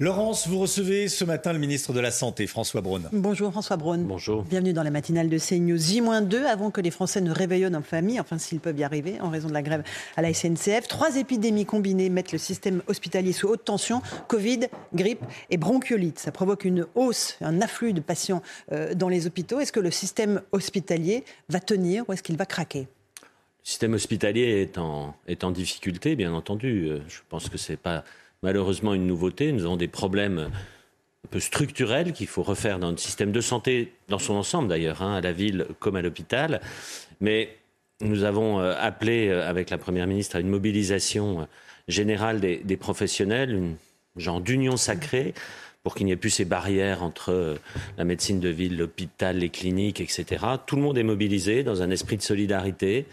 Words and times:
Laurence, 0.00 0.48
vous 0.48 0.58
recevez 0.58 1.06
ce 1.06 1.24
matin 1.24 1.52
le 1.52 1.60
ministre 1.60 1.92
de 1.92 2.00
la 2.00 2.10
Santé, 2.10 2.48
François 2.48 2.80
Braun. 2.80 3.02
Bonjour 3.12 3.52
François 3.52 3.76
Braun. 3.76 3.98
Bonjour. 3.98 4.42
Bienvenue 4.42 4.72
dans 4.72 4.82
la 4.82 4.90
matinale 4.90 5.28
de 5.28 5.38
CNews 5.38 5.78
J-2 5.78 6.44
avant 6.46 6.72
que 6.72 6.80
les 6.80 6.90
Français 6.90 7.20
ne 7.20 7.30
réveillonnent 7.30 7.76
en 7.76 7.82
famille, 7.82 8.18
enfin 8.18 8.36
s'ils 8.38 8.58
peuvent 8.58 8.76
y 8.76 8.82
arriver 8.82 9.20
en 9.20 9.30
raison 9.30 9.46
de 9.46 9.52
la 9.52 9.62
grève 9.62 9.84
à 10.16 10.22
la 10.22 10.34
SNCF. 10.34 10.88
Trois 10.88 11.16
épidémies 11.16 11.64
combinées 11.64 12.08
mettent 12.08 12.32
le 12.32 12.38
système 12.38 12.82
hospitalier 12.88 13.32
sous 13.32 13.46
haute 13.46 13.64
tension, 13.64 14.02
Covid, 14.26 14.62
grippe 14.94 15.22
et 15.50 15.58
bronchiolite. 15.58 16.18
Ça 16.18 16.32
provoque 16.32 16.64
une 16.64 16.86
hausse, 16.96 17.36
un 17.40 17.60
afflux 17.60 17.92
de 17.92 18.00
patients 18.00 18.42
euh, 18.72 18.94
dans 18.94 19.08
les 19.08 19.28
hôpitaux. 19.28 19.60
Est-ce 19.60 19.70
que 19.72 19.80
le 19.80 19.92
système 19.92 20.42
hospitalier 20.50 21.22
va 21.48 21.60
tenir 21.60 22.02
ou 22.08 22.12
est-ce 22.12 22.24
qu'il 22.24 22.36
va 22.36 22.46
craquer? 22.46 22.88
Le 23.20 23.68
système 23.70 23.94
hospitalier 23.94 24.60
est 24.60 24.76
en, 24.76 25.14
est 25.28 25.44
en 25.44 25.52
difficulté, 25.52 26.16
bien 26.16 26.34
entendu. 26.34 26.88
Euh, 26.88 26.98
Je 27.08 27.20
pense 27.28 27.48
que 27.48 27.58
c'est 27.58 27.76
pas 27.78 28.02
malheureusement 28.44 28.94
une 28.94 29.06
nouveauté. 29.06 29.50
Nous 29.52 29.64
avons 29.64 29.76
des 29.76 29.88
problèmes 29.88 30.38
un 31.24 31.28
peu 31.30 31.40
structurels 31.40 32.12
qu'il 32.12 32.26
faut 32.26 32.42
refaire 32.42 32.78
dans 32.78 32.90
notre 32.90 33.02
système 33.02 33.32
de 33.32 33.40
santé, 33.40 33.92
dans 34.08 34.18
son 34.18 34.34
ensemble 34.34 34.68
d'ailleurs, 34.68 35.02
hein, 35.02 35.16
à 35.16 35.20
la 35.20 35.32
ville 35.32 35.66
comme 35.80 35.96
à 35.96 36.02
l'hôpital. 36.02 36.60
Mais 37.20 37.56
nous 38.00 38.24
avons 38.24 38.60
euh, 38.60 38.74
appelé 38.78 39.28
euh, 39.28 39.48
avec 39.48 39.70
la 39.70 39.78
Première 39.78 40.06
ministre 40.06 40.36
à 40.36 40.40
une 40.40 40.48
mobilisation 40.48 41.40
euh, 41.40 41.44
générale 41.88 42.38
des, 42.38 42.58
des 42.58 42.76
professionnels, 42.76 43.50
une 43.52 43.76
genre 44.16 44.42
d'union 44.42 44.76
sacrée 44.76 45.32
pour 45.82 45.94
qu'il 45.94 46.06
n'y 46.06 46.12
ait 46.12 46.16
plus 46.16 46.30
ces 46.30 46.44
barrières 46.44 47.02
entre 47.02 47.58
la 47.98 48.04
médecine 48.04 48.40
de 48.40 48.48
ville, 48.48 48.78
l'hôpital, 48.78 49.36
les 49.36 49.50
cliniques, 49.50 50.00
etc. 50.00 50.44
Tout 50.64 50.76
le 50.76 50.82
monde 50.82 50.96
est 50.96 51.02
mobilisé 51.02 51.62
dans 51.62 51.82
un 51.82 51.90
esprit 51.90 52.16
de 52.16 52.22
solidarité. 52.22 53.04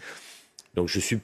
Donc 0.74 0.88
je 0.88 1.00
suis 1.00 1.18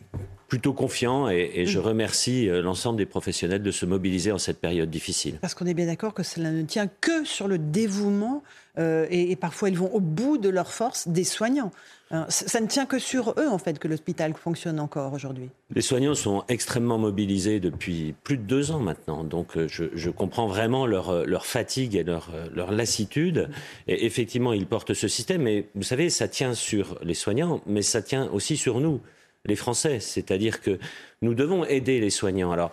plutôt 0.48 0.72
confiant 0.72 1.28
et, 1.28 1.50
et 1.54 1.66
je 1.66 1.78
remercie 1.78 2.48
euh, 2.48 2.62
l'ensemble 2.62 2.96
des 2.96 3.06
professionnels 3.06 3.62
de 3.62 3.70
se 3.70 3.84
mobiliser 3.84 4.32
en 4.32 4.38
cette 4.38 4.60
période 4.60 4.88
difficile. 4.90 5.38
Parce 5.40 5.54
qu'on 5.54 5.66
est 5.66 5.74
bien 5.74 5.86
d'accord 5.86 6.14
que 6.14 6.22
cela 6.22 6.50
ne 6.50 6.62
tient 6.62 6.88
que 7.00 7.24
sur 7.24 7.48
le 7.48 7.58
dévouement 7.58 8.42
euh, 8.78 9.06
et, 9.10 9.30
et 9.30 9.36
parfois 9.36 9.68
ils 9.68 9.76
vont 9.76 9.92
au 9.92 10.00
bout 10.00 10.38
de 10.38 10.48
leur 10.48 10.72
force 10.72 11.08
des 11.08 11.24
soignants. 11.24 11.70
Hein, 12.10 12.24
ça 12.30 12.60
ne 12.60 12.66
tient 12.66 12.86
que 12.86 12.98
sur 12.98 13.34
eux 13.38 13.48
en 13.48 13.58
fait 13.58 13.78
que 13.78 13.88
l'hôpital 13.88 14.32
fonctionne 14.32 14.80
encore 14.80 15.12
aujourd'hui. 15.12 15.50
Les 15.74 15.82
soignants 15.82 16.14
sont 16.14 16.44
extrêmement 16.48 16.96
mobilisés 16.96 17.60
depuis 17.60 18.14
plus 18.24 18.38
de 18.38 18.42
deux 18.44 18.70
ans 18.70 18.80
maintenant, 18.80 19.24
donc 19.24 19.58
euh, 19.58 19.68
je, 19.68 19.84
je 19.94 20.08
comprends 20.08 20.46
vraiment 20.46 20.86
leur, 20.86 21.26
leur 21.26 21.44
fatigue 21.44 21.94
et 21.94 22.04
leur, 22.04 22.32
leur 22.54 22.72
lassitude. 22.72 23.50
Et 23.86 24.06
effectivement, 24.06 24.54
ils 24.54 24.66
portent 24.66 24.94
ce 24.94 25.08
système, 25.08 25.42
mais 25.42 25.68
vous 25.74 25.82
savez, 25.82 26.08
ça 26.08 26.28
tient 26.28 26.54
sur 26.54 26.98
les 27.02 27.12
soignants, 27.12 27.60
mais 27.66 27.82
ça 27.82 28.00
tient 28.00 28.30
aussi 28.30 28.56
sur 28.56 28.80
nous, 28.80 29.02
les 29.44 29.56
Français. 29.56 30.00
C'est-à-dire 30.00 30.60
que 30.60 30.78
nous 31.22 31.34
devons 31.34 31.64
aider 31.64 32.00
les 32.00 32.10
soignants. 32.10 32.52
Alors, 32.52 32.72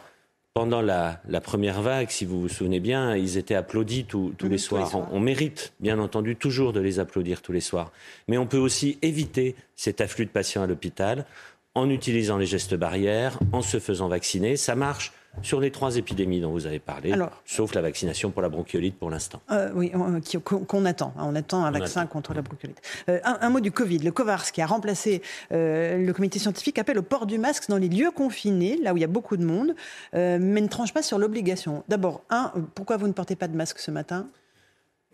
pendant 0.53 0.81
la, 0.81 1.21
la 1.27 1.41
première 1.41 1.81
vague, 1.81 2.09
si 2.09 2.23
vous 2.23 2.39
vous 2.39 2.47
souvenez 2.47 2.80
bien, 2.80 3.16
ils 3.17 3.38
étaient 3.38 3.55
applaudis 3.55 4.05
tous- 4.05 4.33
les 4.44 4.58
soirs. 4.58 4.89
soirs. 4.89 5.08
On, 5.11 5.17
on 5.17 5.19
mérite, 5.19 5.73
bien 5.81 5.99
entendu, 5.99 6.38
toujours 6.38 6.71
de 6.71 6.80
les 6.80 6.99
applaudir 6.99 7.41
tous 7.41 7.52
les 7.52 7.59
soirs. 7.59 7.91
Mais 8.30 8.37
on 8.37 8.48
peut 8.48 8.58
aussi 8.58 8.98
éviter 9.02 9.55
cet 9.76 9.99
afflux 9.99 10.26
de 10.26 10.30
patients 10.31 10.64
à 10.64 10.67
l'hôpital 10.67 11.26
en 11.73 11.89
utilisant 11.89 12.37
les 12.37 12.45
gestes 12.45 12.76
barrières, 12.76 13.37
en 13.52 13.61
se 13.61 13.80
faisant 13.80 14.08
vacciner. 14.08 14.55
Ça 14.55 14.76
marche 14.76 15.11
sur 15.41 15.59
les 15.59 15.71
trois 15.71 15.95
épidémies 15.97 16.39
dont 16.41 16.51
vous 16.51 16.65
avez 16.65 16.79
parlé, 16.79 17.11
Alors- 17.11 17.41
sauf 17.45 17.73
la 17.73 17.81
vaccination 17.81 18.31
pour 18.31 18.41
la 18.41 18.49
bronchiolite 18.49 18.97
pour 18.97 19.09
l'instant. 19.09 19.41
Euh, 19.51 19.69
oui, 19.75 19.91
qui- 20.23 20.39
qu'on 20.39 20.85
attend. 20.85 21.13
hein. 21.17 21.23
On 21.27 21.35
attend 21.35 21.63
un 21.65 21.69
On 21.69 21.79
vaccin 21.79 22.01
attend. 22.01 22.09
contre 22.11 22.33
la 22.33 22.41
bronchiolite. 22.41 22.81
Euh, 23.09 23.19
un, 23.23 23.37
un 23.41 23.49
mot 23.49 23.59
du 23.59 23.71
Covid. 23.71 23.99
Le 23.99 24.11
COVARS, 24.11 24.51
qui 24.51 24.61
a 24.61 24.65
remplacé 24.65 25.21
euh, 25.51 25.97
le 26.05 26.13
comité 26.13 26.39
scientifique, 26.39 26.77
appelle 26.79 26.97
au 26.99 27.03
port 27.03 27.25
du 27.25 27.37
masque 27.37 27.69
dans 27.69 27.77
les 27.77 27.89
lieux 27.89 28.11
confinés, 28.11 28.77
là 28.81 28.93
où 28.93 28.97
il 28.97 29.01
y 29.01 29.03
a 29.03 29.07
beaucoup 29.07 29.37
de 29.37 29.45
monde, 29.45 29.75
euh, 30.13 30.37
mais 30.41 30.61
ne 30.61 30.67
tranche 30.67 30.93
pas 30.93 31.01
sur 31.03 31.17
l'obligation. 31.19 31.83
D'abord, 31.87 32.21
un, 32.29 32.52
euh, 32.55 32.61
pourquoi 32.73 32.97
vous 32.97 33.07
ne 33.07 33.13
portez 33.13 33.35
pas 33.35 33.47
de 33.47 33.55
masque 33.55 33.79
ce 33.79 33.91
matin? 33.91 34.27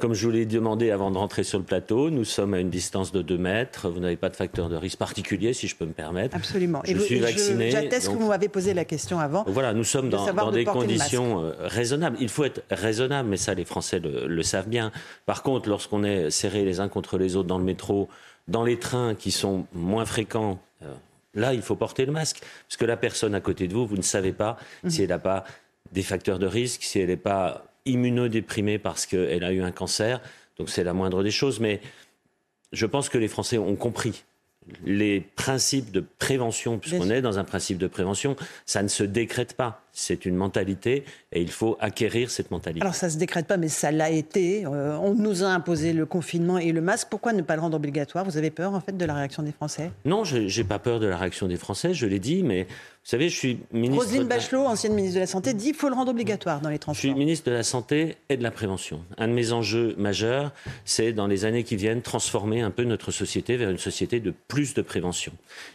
Comme 0.02 0.16
je 0.16 0.26
vous 0.26 0.32
l'ai 0.32 0.48
demandé 0.48 0.90
avant 0.90 1.12
de 1.12 1.18
rentrer 1.20 1.44
sur 1.44 1.60
le 1.60 1.64
plateau, 1.64 2.10
nous 2.10 2.24
sommes 2.26 2.56
à 2.56 2.60
une 2.60 2.72
distance 2.72 3.12
de 3.12 3.22
2 3.22 3.38
mètres. 3.38 3.88
Vous 3.88 4.00
n'avez 4.00 4.18
pas 4.18 4.30
de 4.30 4.36
facteur 4.36 4.68
de 4.68 4.76
risque 4.76 4.98
particulier, 4.98 5.54
si 5.54 5.68
je 5.68 5.76
peux 5.76 5.86
me 5.86 5.94
permettre. 5.94 6.36
Absolument. 6.36 6.82
Je 6.86 6.96
vous- 6.96 7.04
suis 7.04 7.20
vacciné, 7.20 7.70
J'atteste 7.70 8.08
que 8.08 8.14
vous 8.18 8.28
m'avez 8.30 8.50
posé 8.50 8.74
la 8.74 8.84
question 8.84 9.20
avant. 9.20 9.44
Voilà, 9.48 9.74
nous 9.76 9.84
sommes 9.84 10.10
dans, 10.10 10.26
savoir 10.26 10.48
dans 10.48 10.52
de 10.52 10.58
des 10.58 10.66
conditions 10.66 11.42
euh, 11.44 11.54
raisonnables. 11.60 12.18
Il 12.20 12.30
faut 12.30 12.44
être 12.46 12.64
raisonnable, 12.72 13.30
mais 13.30 13.38
ça, 13.38 13.54
les 13.54 13.64
Français 13.64 14.00
le, 14.00 14.26
le 14.28 14.44
savent 14.44 14.68
bien. 14.70 14.92
Par 15.28 15.44
contre, 15.44 15.70
lorsqu'on 15.70 16.04
est 16.04 16.32
serrés 16.32 16.66
les 16.66 16.80
uns 16.80 16.90
contre 16.90 17.20
les 17.20 17.36
autres 17.36 17.48
dans 17.48 17.60
le 17.60 17.64
métro, 17.64 18.10
dans 18.48 18.64
les 18.64 18.80
trains 18.80 19.14
qui 19.14 19.30
sont 19.30 19.68
moins 19.72 20.06
fréquents, 20.06 20.60
euh, 20.82 20.88
là, 21.36 21.54
il 21.54 21.62
faut 21.62 21.76
porter 21.76 22.08
le 22.08 22.12
masque. 22.12 22.42
Parce 22.68 22.78
que 22.78 22.86
la 22.86 22.98
personne 22.98 23.36
à 23.36 23.40
côté 23.40 23.68
de 23.68 23.74
vous, 23.76 23.86
vous 23.86 23.98
ne 23.98 24.02
savez 24.02 24.32
pas 24.32 24.58
Mhm. 24.84 24.90
si 24.90 25.04
elle 25.04 25.10
n'a 25.10 25.20
pas 25.20 25.44
des 25.92 26.02
facteurs 26.02 26.40
de 26.40 26.48
risque, 26.48 26.82
si 26.82 26.98
elle 27.00 27.10
n'est 27.10 27.18
pas 27.18 27.66
immunodéprimée 27.86 28.80
parce 28.80 29.06
qu'elle 29.06 29.44
a 29.44 29.52
eu 29.52 29.62
un 29.62 29.72
cancer. 29.72 30.22
Donc 30.58 30.70
c'est 30.70 30.84
la 30.84 30.94
moindre 30.94 31.24
des 31.24 31.32
choses. 31.32 31.60
Mais 31.60 31.82
je 32.72 32.86
pense 32.86 33.10
que 33.10 33.18
les 33.18 33.28
Français 33.28 33.58
ont 33.58 33.76
compris 33.76 34.24
les 34.86 35.22
principes 35.22 35.92
de 35.92 36.04
prévention, 36.20 36.78
puisqu'on 36.78 37.10
est 37.10 37.22
dans 37.22 37.40
un 37.40 37.44
principe 37.44 37.78
de 37.78 37.88
prévention, 37.88 38.36
ça 38.66 38.84
ne 38.84 38.88
se 38.88 39.04
décrète 39.04 39.56
pas. 39.56 39.84
C'est 39.92 40.26
une 40.26 40.36
mentalité 40.36 41.04
et 41.32 41.42
il 41.42 41.52
faut 41.52 41.78
acquérir 41.82 42.30
cette 42.32 42.52
mentalité. 42.52 42.82
Alors 42.82 42.96
ça 42.96 43.10
se 43.10 43.18
décrète 43.18 43.48
pas, 43.48 43.58
mais 43.58 43.68
ça 43.68 43.92
l'a 43.92 44.10
été. 44.10 44.66
Euh, 44.66 44.96
on 45.02 45.16
nous 45.16 45.44
a 45.44 45.48
imposé 45.48 45.92
le 45.92 46.06
confinement 46.06 46.60
et 46.60 46.72
le 46.72 46.80
masque. 46.80 47.08
Pourquoi 47.10 47.34
ne 47.34 47.42
pas 47.42 47.56
le 47.56 47.62
rendre 47.62 47.76
obligatoire? 47.76 48.24
Vous 48.24 48.38
avez 48.38 48.52
peur 48.52 48.74
en 48.74 48.80
fait 48.80 48.96
de 48.96 49.04
la 49.04 49.16
réaction 49.16 49.44
des 49.44 49.52
Français? 49.52 49.92
Non, 50.06 50.24
je 50.24 50.38
n'ai 50.38 50.64
pas 50.64 50.80
peur 50.80 51.00
de 51.00 51.08
la 51.08 51.18
réaction 51.18 51.48
des 51.48 51.58
Français, 51.58 51.94
je 51.94 52.06
l'ai 52.06 52.20
dit, 52.20 52.44
mais 52.44 52.68
savez, 53.04 53.30
je 53.30 53.36
suis 53.38 53.60
ministre. 53.72 54.06
Roselyne 54.06 54.28
Bachelot, 54.28 54.66
ancienne 54.66 54.94
ministre 54.94 55.16
de 55.16 55.22
la 55.22 55.28
Santé, 55.28 55.54
dit 55.54 55.66
qu'il 55.68 55.76
faut 55.76 55.90
le 55.90 55.96
rendre 55.96 56.12
obligatoire 56.12 56.62
dans 56.62 56.70
les 56.70 56.76
Je 56.76 56.80
suis 56.80 57.08
transports. 57.10 57.16
ministre 57.18 57.50
de 57.50 57.56
la 57.56 57.64
Santé 57.64 58.18
et 58.30 58.38
de 58.38 58.44
la 58.44 58.52
Prévention. 58.52 59.04
Un 59.18 59.28
de 59.28 59.34
mes 59.34 59.52
enjeux 59.54 59.96
majeurs, 59.98 60.52
c'est 60.86 61.12
dans 61.12 61.28
les 61.28 61.46
années 61.46 61.64
qui 61.64 61.76
viennent, 61.76 62.02
transformer 62.02 62.62
un 62.62 62.70
peu 62.72 62.84
notre 62.84 63.12
société 63.12 63.58
vers 63.58 63.70
une 63.72 63.78
société 63.80 64.20
de 64.20 64.34
plus 64.48 64.74
de 64.76 64.82
prévention. 64.82 65.32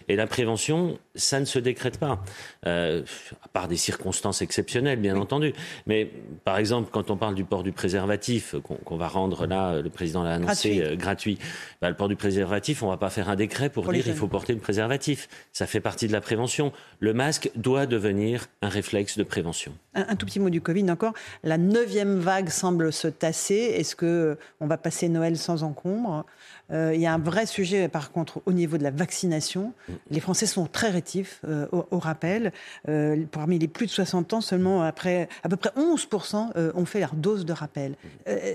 Et 0.09 0.14
la 0.16 0.26
prévention, 0.26 0.98
ça 1.14 1.41
ne 1.41 1.44
se 1.47 1.59
décrète 1.59 1.98
pas, 1.98 2.22
euh, 2.66 3.03
à 3.43 3.48
part 3.48 3.66
des 3.69 3.76
circonstances 3.76 4.41
exceptionnelles, 4.43 5.00
bien 5.00 5.16
entendu. 5.16 5.53
Mais 5.87 6.10
par 6.44 6.58
exemple, 6.58 6.91
quand 6.93 7.10
on 7.10 7.16
parle 7.16 7.34
du 7.34 7.44
port 7.44 7.62
du 7.64 7.72
préservatif, 7.72 8.54
qu'on 8.62 8.97
va 8.97 9.08
rendre 9.08 9.47
là, 9.47 9.81
le 9.82 9.91
président 9.91 10.22
l'a 10.22 10.34
annoncé, 10.34 10.76
Gratuit. 10.76 10.81
euh, 10.82 10.97
gratuit, 10.97 11.38
bah, 11.82 11.88
le 11.91 11.97
port 11.97 12.08
du 12.08 12.16
préservatif, 12.16 12.82
on 12.82 12.88
va 12.88 12.97
pas 12.97 13.10
faire 13.10 13.28
un 13.28 13.37
décret 13.37 13.69
pour, 13.69 13.84
dire 13.84 13.94
il 13.97 14.03
jeunes. 14.04 14.14
faut 14.14 14.28
porter 14.28 14.53
le 14.53 14.60
préservatif. 14.60 15.28
Ça 15.53 15.66
fait 15.66 15.81
partie 15.81 16.06
de 16.06 16.12
la 16.12 16.20
prévention. 16.20 16.72
Le 17.00 17.16
masque 17.16 17.50
doit 17.56 17.87
devenir 17.87 18.47
un 18.62 18.69
réflexe 18.69 19.16
de 19.19 19.25
prévention. 19.25 19.72
Un, 19.94 20.06
un 20.10 20.16
tout 20.16 20.27
petit 20.27 20.38
mot 20.38 20.50
du 20.50 20.60
Covid 20.60 20.88
encore. 20.91 21.15
La 21.43 21.59
neuvième 21.59 22.19
vague 22.19 22.49
semble 22.50 22.93
se 22.93 23.09
tasser. 23.09 23.54
Est-ce 23.54 23.97
que 23.97 24.06
euh, 24.06 24.34
on 24.60 24.66
va 24.66 24.77
passer 24.77 25.09
Noël 25.09 25.37
sans 25.37 25.62
encombre? 25.65 26.25
Euh, 26.72 26.93
Il 26.94 27.00
y 27.00 27.06
a 27.06 27.15
un 27.15 27.19
vrai 27.19 27.47
sujet, 27.47 27.88
par 27.88 28.12
contre, 28.12 28.43
au 28.44 28.53
niveau 28.53 28.76
de 28.76 28.82
la 28.82 28.91
vaccination. 28.91 29.72
Les 30.10 30.21
Français 30.21 30.47
sont 30.47 30.66
très 30.66 30.91
rétifs 30.91 31.41
euh, 31.49 31.66
au, 31.72 31.87
au 31.91 31.99
rappel. 31.99 32.53
Euh, 32.88 33.16
parmi 33.32 33.59
les 33.59 33.69
plus 33.69 33.87
de 33.87 33.91
60 33.93 34.34
ans, 34.34 34.41
seulement 34.41 34.82
après, 34.82 35.29
à 35.43 35.49
peu 35.49 35.56
près 35.56 35.70
11% 35.76 36.50
euh, 36.56 36.73
ont 36.75 36.85
fait 36.85 37.00
leur 37.00 37.14
dose 37.14 37.44
de 37.46 37.52
rappel. 37.52 37.94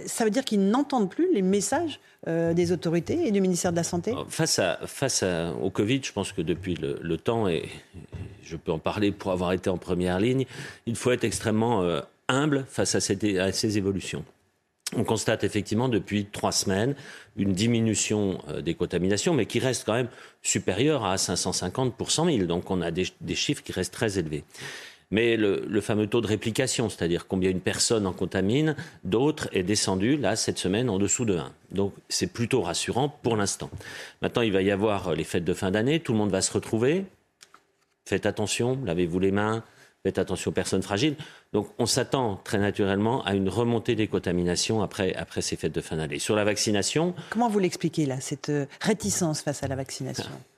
Ça 0.06 0.24
veut 0.24 0.30
dire 0.30 0.45
qu'ils 0.45 0.68
n'entendent 0.69 1.09
plus 1.09 1.33
les 1.33 1.41
messages 1.41 2.00
des 2.27 2.71
autorités 2.71 3.25
et 3.27 3.31
du 3.31 3.41
ministère 3.41 3.71
de 3.71 3.77
la 3.77 3.83
Santé? 3.83 4.13
Face, 4.30 4.59
à, 4.59 4.77
face 4.85 5.24
à- 5.24 5.53
au 5.59 5.71
Covid, 5.71 6.01
je 6.03 6.12
pense 6.12 6.31
que 6.33 6.44
depuis 6.44 6.75
le, 6.75 7.00
le 7.01 7.18
temps, 7.18 7.47
et 7.47 7.68
je 8.43 8.57
peux 8.57 8.71
en 8.71 8.79
parler 8.79 9.11
pour 9.11 9.31
avoir 9.31 9.53
été 9.53 9.69
en 9.69 9.77
première 9.77 10.19
ligne, 10.19 10.45
il 10.85 10.95
faut 10.95 11.11
être 11.11 11.23
extrêmement 11.23 11.83
euh, 11.83 12.01
humble 12.27 12.65
face 12.67 12.95
à, 12.95 12.99
ces 12.99 13.77
évolutions. 13.77 14.23
On 14.95 15.05
constate 15.05 15.43
effectivement 15.45 15.88
depuis 15.88 16.25
trois 16.25 16.51
semaines 16.51 16.95
une 17.38 17.53
diminution 17.53 18.39
euh, 18.49 18.61
des 18.61 18.73
contaminations, 18.73 19.33
mais 19.33 19.45
qui 19.45 19.59
reste 19.59 19.85
quand 19.85 19.93
même 19.93 20.09
supérieure 20.41 21.05
à 21.05 21.17
550 21.17 21.95
pour 21.95 22.11
100 22.11 22.25
000. 22.25 22.38
Donc 22.45 22.69
on 22.71 22.81
a 22.81 22.91
des, 22.91 23.05
chiffres 23.35 23.63
qui 23.63 23.71
restent 23.71 23.93
très 23.93 24.19
élevés. 24.19 24.44
Mais 25.13 25.35
le, 25.35 25.65
le 25.67 25.81
fameux 25.81 26.07
taux 26.07 26.21
de 26.21 26.27
réplication, 26.27 26.87
c'est-à-dire 26.89 27.27
combien 27.27 27.49
une 27.49 27.59
personne 27.59 28.05
en 28.07 28.13
contamine, 28.13 28.75
d'autres, 29.03 29.49
est 29.51 29.63
descendu, 29.63 30.15
là, 30.15 30.37
cette 30.37 30.57
semaine, 30.57 30.89
en 30.89 30.99
dessous 30.99 31.25
de 31.25 31.35
1. 31.35 31.51
Donc 31.71 31.94
c'est 32.07 32.31
plutôt 32.31 32.61
rassurant 32.61 33.09
pour 33.09 33.35
l'instant. 33.35 33.69
Maintenant, 34.21 34.41
il 34.41 34.53
va 34.53 34.61
y 34.61 34.71
avoir 34.71 35.13
les 35.13 35.25
fêtes 35.25 35.44
de 35.44 35.53
fin 35.53 35.71
d'année, 35.71 35.99
tout 35.99 36.13
le 36.13 36.17
monde 36.17 36.31
va 36.31 36.41
se 36.41 36.53
retrouver. 36.53 37.05
Faites 38.06 38.25
attention, 38.25 38.80
lavez-vous 38.83 39.19
les 39.19 39.31
mains, 39.31 39.63
faites 40.03 40.18
attention 40.18 40.50
aux 40.50 40.53
personnes 40.53 40.81
fragiles. 40.81 41.15
Donc 41.53 41.69
on 41.77 41.86
s'attend 41.86 42.39
très 42.44 42.57
naturellement 42.57 43.24
à 43.25 43.33
une 43.36 43.50
remontée 43.50 43.95
des 43.95 44.07
contaminations 44.07 44.81
après, 44.81 45.13
après 45.15 45.42
ces 45.42 45.56
fêtes 45.56 45.74
de 45.74 45.81
fin 45.81 45.98
d'année. 45.98 46.19
Sur 46.19 46.36
la 46.36 46.44
vaccination... 46.44 47.13
Comment 47.30 47.50
vous 47.50 47.59
l'expliquez 47.59 48.06
là, 48.06 48.19
cette 48.19 48.50
euh, 48.50 48.65
réticence 48.81 49.42
face 49.42 49.63
à 49.63 49.68
la 49.68 49.75
vaccination? 49.75 50.30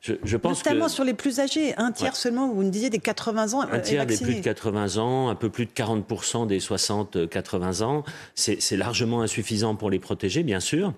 Je, 0.00 0.36
pense 0.36 0.64
Notamment 0.64 0.88
sur 0.88 1.04
les 1.04 1.14
plus 1.14 1.40
âgés, 1.40 1.76
un 1.76 1.92
tiers 1.92 2.16
seulement, 2.16 2.48
vous 2.48 2.64
nous 2.64 2.70
disiez 2.70 2.90
des 2.90 2.98
80 2.98 3.54
ans. 3.54 3.60
Un 3.60 3.78
tiers 3.78 4.04
des 4.04 4.16
plus 4.16 4.36
de 4.36 4.40
80 4.40 4.96
ans, 4.96 5.28
un 5.28 5.34
peu 5.34 5.50
plus 5.50 5.66
de 5.66 5.70
40% 5.70 6.46
des 6.46 6.58
60-80 6.58 7.82
ans. 7.82 8.04
C'est 8.34 8.76
largement 8.76 9.22
insuffisant 9.22 9.76
pour 9.76 9.90
les 9.90 9.98
protéger, 9.98 10.42
bien 10.42 10.58
sûr. 10.58 10.92